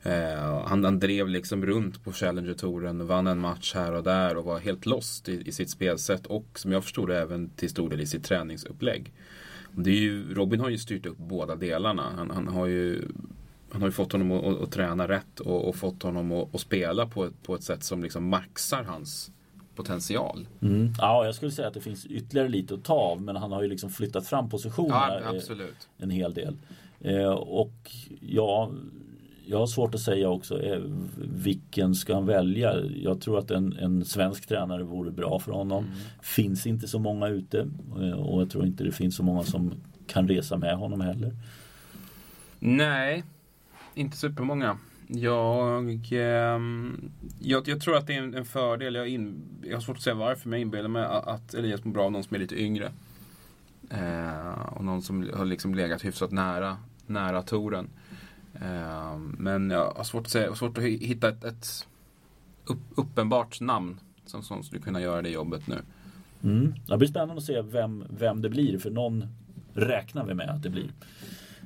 Eh, 0.04 0.64
han, 0.66 0.84
han 0.84 1.00
drev 1.00 1.30
liksom 1.30 1.66
runt 1.66 2.04
på 2.04 2.12
Challenger-touren, 2.12 3.08
vann 3.08 3.28
en 3.28 3.40
match 3.40 3.74
här 3.76 3.94
och 3.94 4.04
där 4.04 4.38
och 4.38 4.46
var 4.46 4.60
helt 4.60 4.86
lost 4.86 5.30
i, 5.30 5.42
i 5.46 5.52
sitt 5.52 5.70
spelsätt 5.70 6.26
och 6.26 6.46
som 6.56 6.72
jag 6.72 6.84
förstod 6.84 7.10
det 7.10 7.20
även 7.20 7.50
till 7.50 7.70
stor 7.70 7.90
del 7.90 8.02
i 8.02 8.06
sitt 8.06 8.24
träningsupplägg. 8.24 9.14
Det 9.72 9.90
är 9.90 9.96
ju, 9.96 10.34
Robin 10.34 10.60
har 10.60 10.70
ju 10.70 10.78
styrt 10.78 11.06
upp 11.06 11.18
båda 11.18 11.56
delarna. 11.56 12.04
Han, 12.18 12.32
han 12.32 12.48
har 12.48 12.66
ju 12.66 13.08
han 13.72 13.82
har 13.82 13.88
ju 13.88 13.92
fått 13.92 14.12
honom 14.12 14.32
att, 14.32 14.46
att, 14.46 14.62
att 14.62 14.72
träna 14.72 15.08
rätt 15.08 15.40
och, 15.40 15.70
och, 15.70 15.76
fått 15.76 16.04
honom 16.04 16.32
att, 16.32 16.56
att 16.56 16.62
spela 16.62 17.08
på 17.08 17.26
ett, 17.26 17.44
på 17.44 17.56
ett 17.56 17.64
sätt 17.64 17.84
som 17.84 18.04
liksom 18.04 18.30
maxar 18.30 18.84
hans 18.84 19.32
potential. 19.76 20.48
Mm. 20.62 20.94
Ja, 20.98 21.26
jag 21.26 21.36
skulle 21.36 21.52
säga 21.52 21.68
att 21.68 21.74
det 21.74 21.82
finns 21.82 22.06
ytterligare 22.06 22.50
lite 22.50 22.74
att 22.74 22.84
ta 22.84 22.94
av 22.94 23.22
men 23.22 23.36
han 23.36 23.52
har 23.52 23.62
ju 23.62 23.68
liksom 23.68 23.90
flyttat 23.90 24.28
fram 24.28 24.50
positionerna 24.50 25.22
ja, 25.24 25.56
en 25.98 26.10
hel 26.10 26.34
del. 26.34 26.58
Eh, 27.02 27.30
och 27.32 27.92
ja, 28.22 28.72
jag 29.50 29.58
har 29.58 29.68
svårt 29.68 29.96
att 29.96 30.02
säga 30.02 30.30
också 30.30 30.62
eh, 30.62 30.82
vilken 31.18 31.96
ska 31.96 32.14
han 32.14 32.26
välja. 32.26 32.76
Jag 32.86 33.22
tror 33.22 33.40
att 33.40 33.52
en, 33.52 33.74
en 33.74 34.06
svensk 34.06 34.48
tränare 34.48 34.84
vore 34.84 35.12
bra 35.12 35.40
för 35.40 35.52
honom. 35.52 35.84
Mm. 35.84 35.98
Finns 36.22 36.68
inte 36.68 36.88
så 36.88 37.00
många 37.00 37.28
ute 37.28 37.68
eh, 38.02 38.20
och 38.20 38.42
jag 38.42 38.50
tror 38.50 38.66
inte 38.66 38.84
det 38.84 38.92
finns 38.92 39.16
så 39.16 39.24
många 39.24 39.44
som 39.44 39.74
kan 40.08 40.28
resa 40.28 40.58
med 40.58 40.78
honom 40.78 41.02
heller. 41.02 41.36
Nej, 42.60 43.24
inte 43.96 44.18
supermånga. 44.18 44.78
Jag, 45.08 45.90
eh, 46.12 46.60
jag, 47.40 47.68
jag, 47.68 47.82
tror 47.82 47.98
att 47.98 48.08
det 48.08 48.14
är 48.14 48.24
en, 48.24 48.34
en 48.34 48.46
fördel. 48.46 48.96
Jag, 48.96 49.08
in, 49.08 49.42
jag 49.64 49.76
har 49.76 49.82
svårt 49.82 49.98
att 49.98 50.04
säga 50.04 50.16
varför, 50.16 50.50
men 50.50 50.60
jag 50.60 50.66
inbillar 50.66 50.90
mig 50.90 51.06
att 51.06 51.54
Elias 51.54 51.84
mår 51.84 51.92
bra 51.92 52.06
av 52.06 52.12
någon 52.12 52.24
som 52.24 52.36
är 52.36 52.40
lite 52.40 52.62
yngre. 52.62 52.92
Eh, 53.90 54.78
och 54.78 54.86
någon 54.86 55.02
som 55.02 55.30
har 55.34 55.46
liksom 55.46 55.76
legat 55.76 56.06
hyfsat 56.06 56.32
nära, 56.32 56.78
nära 57.06 57.42
touren. 57.42 57.90
Eh, 58.56 59.18
men 59.18 59.70
jag 59.70 59.92
har 59.92 60.04
svårt 60.04 60.26
att, 60.26 60.32
säga, 60.32 60.56
svårt 60.56 60.78
att 60.78 60.84
hitta 60.84 61.30
ett, 61.30 61.44
ett 61.44 61.88
upp, 62.66 62.80
uppenbart 62.96 63.62
namn 63.62 64.00
som, 64.26 64.44
som 64.44 64.64
skulle 64.64 64.82
kunna 64.82 65.02
göra 65.02 65.22
det 65.22 65.30
jobbet 65.30 65.68
nu. 65.68 65.78
Mm. 66.44 66.74
Det 66.88 66.98
blir 66.98 67.08
spännande 67.08 67.36
att 67.36 67.44
se 67.44 67.62
vem, 67.62 68.04
vem 68.10 68.42
det 68.42 68.50
blir, 68.50 68.78
för 68.78 68.92
någon 68.92 69.26
räknar 69.74 70.26
vi 70.26 70.34
med 70.34 70.50
att 70.50 70.64
det 70.64 70.70
blir. 70.70 70.90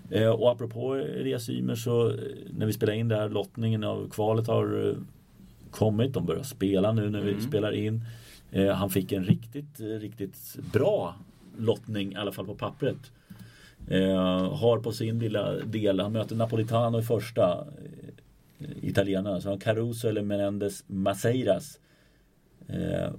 Eh, 0.10 0.30
och 0.30 0.52
apropå 0.52 0.96
Elias 0.96 1.50
Ymer 1.50 1.76
så 1.76 2.10
eh, 2.10 2.16
när 2.52 2.66
vi 2.66 2.74
spelar 2.74 2.94
in 2.94 3.08
det 3.08 3.16
här 3.16 3.30
lottningen 3.30 3.84
av 3.84 4.10
kvalet 4.10 4.48
har 4.48 4.90
eh, 4.90 4.96
kommit. 5.72 6.14
De 6.14 6.26
börjar 6.26 6.44
spela 6.44 6.92
nu 6.92 7.10
när 7.10 7.22
vi 7.22 7.32
mm. 7.32 7.42
spelar 7.42 7.72
in. 7.72 8.06
Han 8.76 8.90
fick 8.90 9.12
en 9.12 9.24
riktigt, 9.24 9.80
riktigt 9.80 10.58
bra 10.74 11.16
lottning 11.58 12.14
i 12.14 12.16
alla 12.16 12.32
fall 12.32 12.46
på 12.46 12.56
pappret. 12.56 13.12
Eh, 13.88 14.54
har 14.54 14.80
på 14.80 14.92
sin 14.92 15.20
lilla 15.20 15.52
del, 15.52 16.00
han 16.00 16.12
möter 16.12 16.36
Napolitano 16.36 17.00
i 17.00 17.04
första 17.04 17.68
eh, 18.60 18.68
italienarna. 18.82 19.42
Så 19.42 19.50
har 19.50 19.58
Caruso 19.58 20.08
eller 20.08 20.22
Menendez 20.22 20.84
Maceiras 20.88 21.80
eh, 22.68 23.12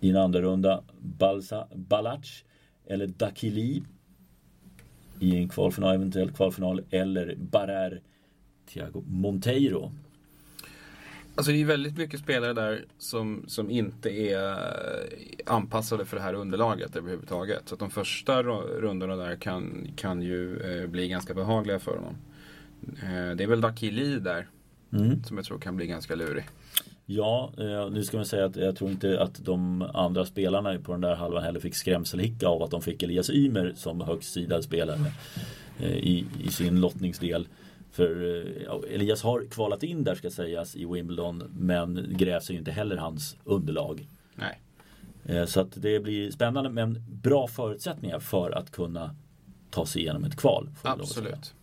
i 0.00 0.10
en 0.10 0.16
andra 0.16 0.40
runda. 0.40 0.84
Balsa, 1.00 1.68
Balac 1.74 2.44
eller 2.86 3.06
Dakili 3.06 3.82
i 5.20 5.36
en 5.36 5.48
kvalfinal, 5.48 5.94
eventuellt 5.94 6.36
kvalfinal 6.36 6.84
eller 6.90 7.34
Barrer 7.36 8.00
Thiago 8.66 9.04
Monteiro. 9.06 9.92
Alltså 11.36 11.52
det 11.52 11.60
är 11.60 11.64
väldigt 11.64 11.96
mycket 11.96 12.20
spelare 12.20 12.52
där 12.52 12.84
som, 12.98 13.44
som 13.46 13.70
inte 13.70 14.10
är 14.10 14.58
anpassade 15.46 16.04
för 16.04 16.16
det 16.16 16.22
här 16.22 16.34
underlaget 16.34 16.96
överhuvudtaget. 16.96 17.62
Så 17.64 17.74
att 17.74 17.78
de 17.78 17.90
första 17.90 18.42
rundorna 18.42 19.16
där 19.16 19.36
kan, 19.36 19.88
kan 19.96 20.22
ju 20.22 20.60
eh, 20.60 20.86
bli 20.86 21.08
ganska 21.08 21.34
behagliga 21.34 21.78
för 21.78 21.96
honom. 21.96 22.16
Eh, 23.02 23.36
det 23.36 23.44
är 23.44 23.46
väl 23.46 23.60
Dakili 23.60 24.18
där 24.18 24.48
mm. 24.92 25.24
som 25.24 25.36
jag 25.36 25.46
tror 25.46 25.58
kan 25.58 25.76
bli 25.76 25.86
ganska 25.86 26.14
lurig. 26.14 26.44
Ja, 27.06 27.52
eh, 27.58 27.90
nu 27.90 28.04
ska 28.04 28.16
man 28.16 28.26
säga 28.26 28.44
att 28.44 28.56
jag 28.56 28.76
tror 28.76 28.90
inte 28.90 29.20
att 29.22 29.44
de 29.44 29.82
andra 29.82 30.24
spelarna 30.24 30.78
på 30.78 30.92
den 30.92 31.00
där 31.00 31.14
halvan 31.14 31.42
heller 31.42 31.60
fick 31.60 31.74
skrämselhicka 31.74 32.48
av 32.48 32.62
att 32.62 32.70
de 32.70 32.82
fick 32.82 33.02
Elias 33.02 33.30
Ymer 33.30 33.72
som 33.76 34.00
högst 34.00 34.32
sidad 34.32 34.64
spelare 34.64 35.12
eh, 35.80 35.92
i, 35.92 36.26
i 36.44 36.48
sin 36.48 36.80
lottningsdel. 36.80 37.48
För 37.94 38.10
eh, 38.10 38.94
Elias 38.94 39.22
har 39.22 39.44
kvalat 39.50 39.82
in 39.82 40.04
där 40.04 40.14
ska 40.14 40.30
sägas 40.30 40.76
i 40.76 40.84
Wimbledon 40.84 41.42
men 41.58 42.06
grävs 42.16 42.50
ju 42.50 42.58
inte 42.58 42.70
heller 42.70 42.96
hans 42.96 43.36
underlag. 43.44 44.08
Nej. 44.34 44.60
Så 45.46 45.60
att 45.60 45.82
det 45.82 46.00
blir 46.00 46.30
spännande 46.30 46.70
men 46.70 47.04
bra 47.08 47.46
förutsättningar 47.48 48.18
för 48.18 48.50
att 48.50 48.70
kunna 48.70 49.16
ta 49.70 49.86
sig 49.86 50.02
igenom 50.02 50.24
ett 50.24 50.36
kval. 50.36 50.70
Absolut. 50.82 51.54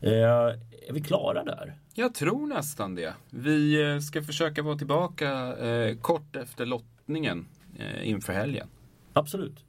Är 0.00 0.92
vi 0.92 1.00
klara 1.00 1.44
där? 1.44 1.74
Jag 1.98 2.14
tror 2.14 2.46
nästan 2.46 2.94
det. 2.94 3.14
Vi 3.30 3.90
eh, 3.92 3.98
ska 3.98 4.22
försöka 4.22 4.62
vara 4.62 4.78
tillbaka 4.78 5.56
eh, 5.56 5.96
kort 5.96 6.36
efter 6.36 6.66
lottningen 6.66 7.46
eh, 7.78 8.08
inför 8.08 8.32
helgen. 8.32 8.68
Absolut. 9.12 9.64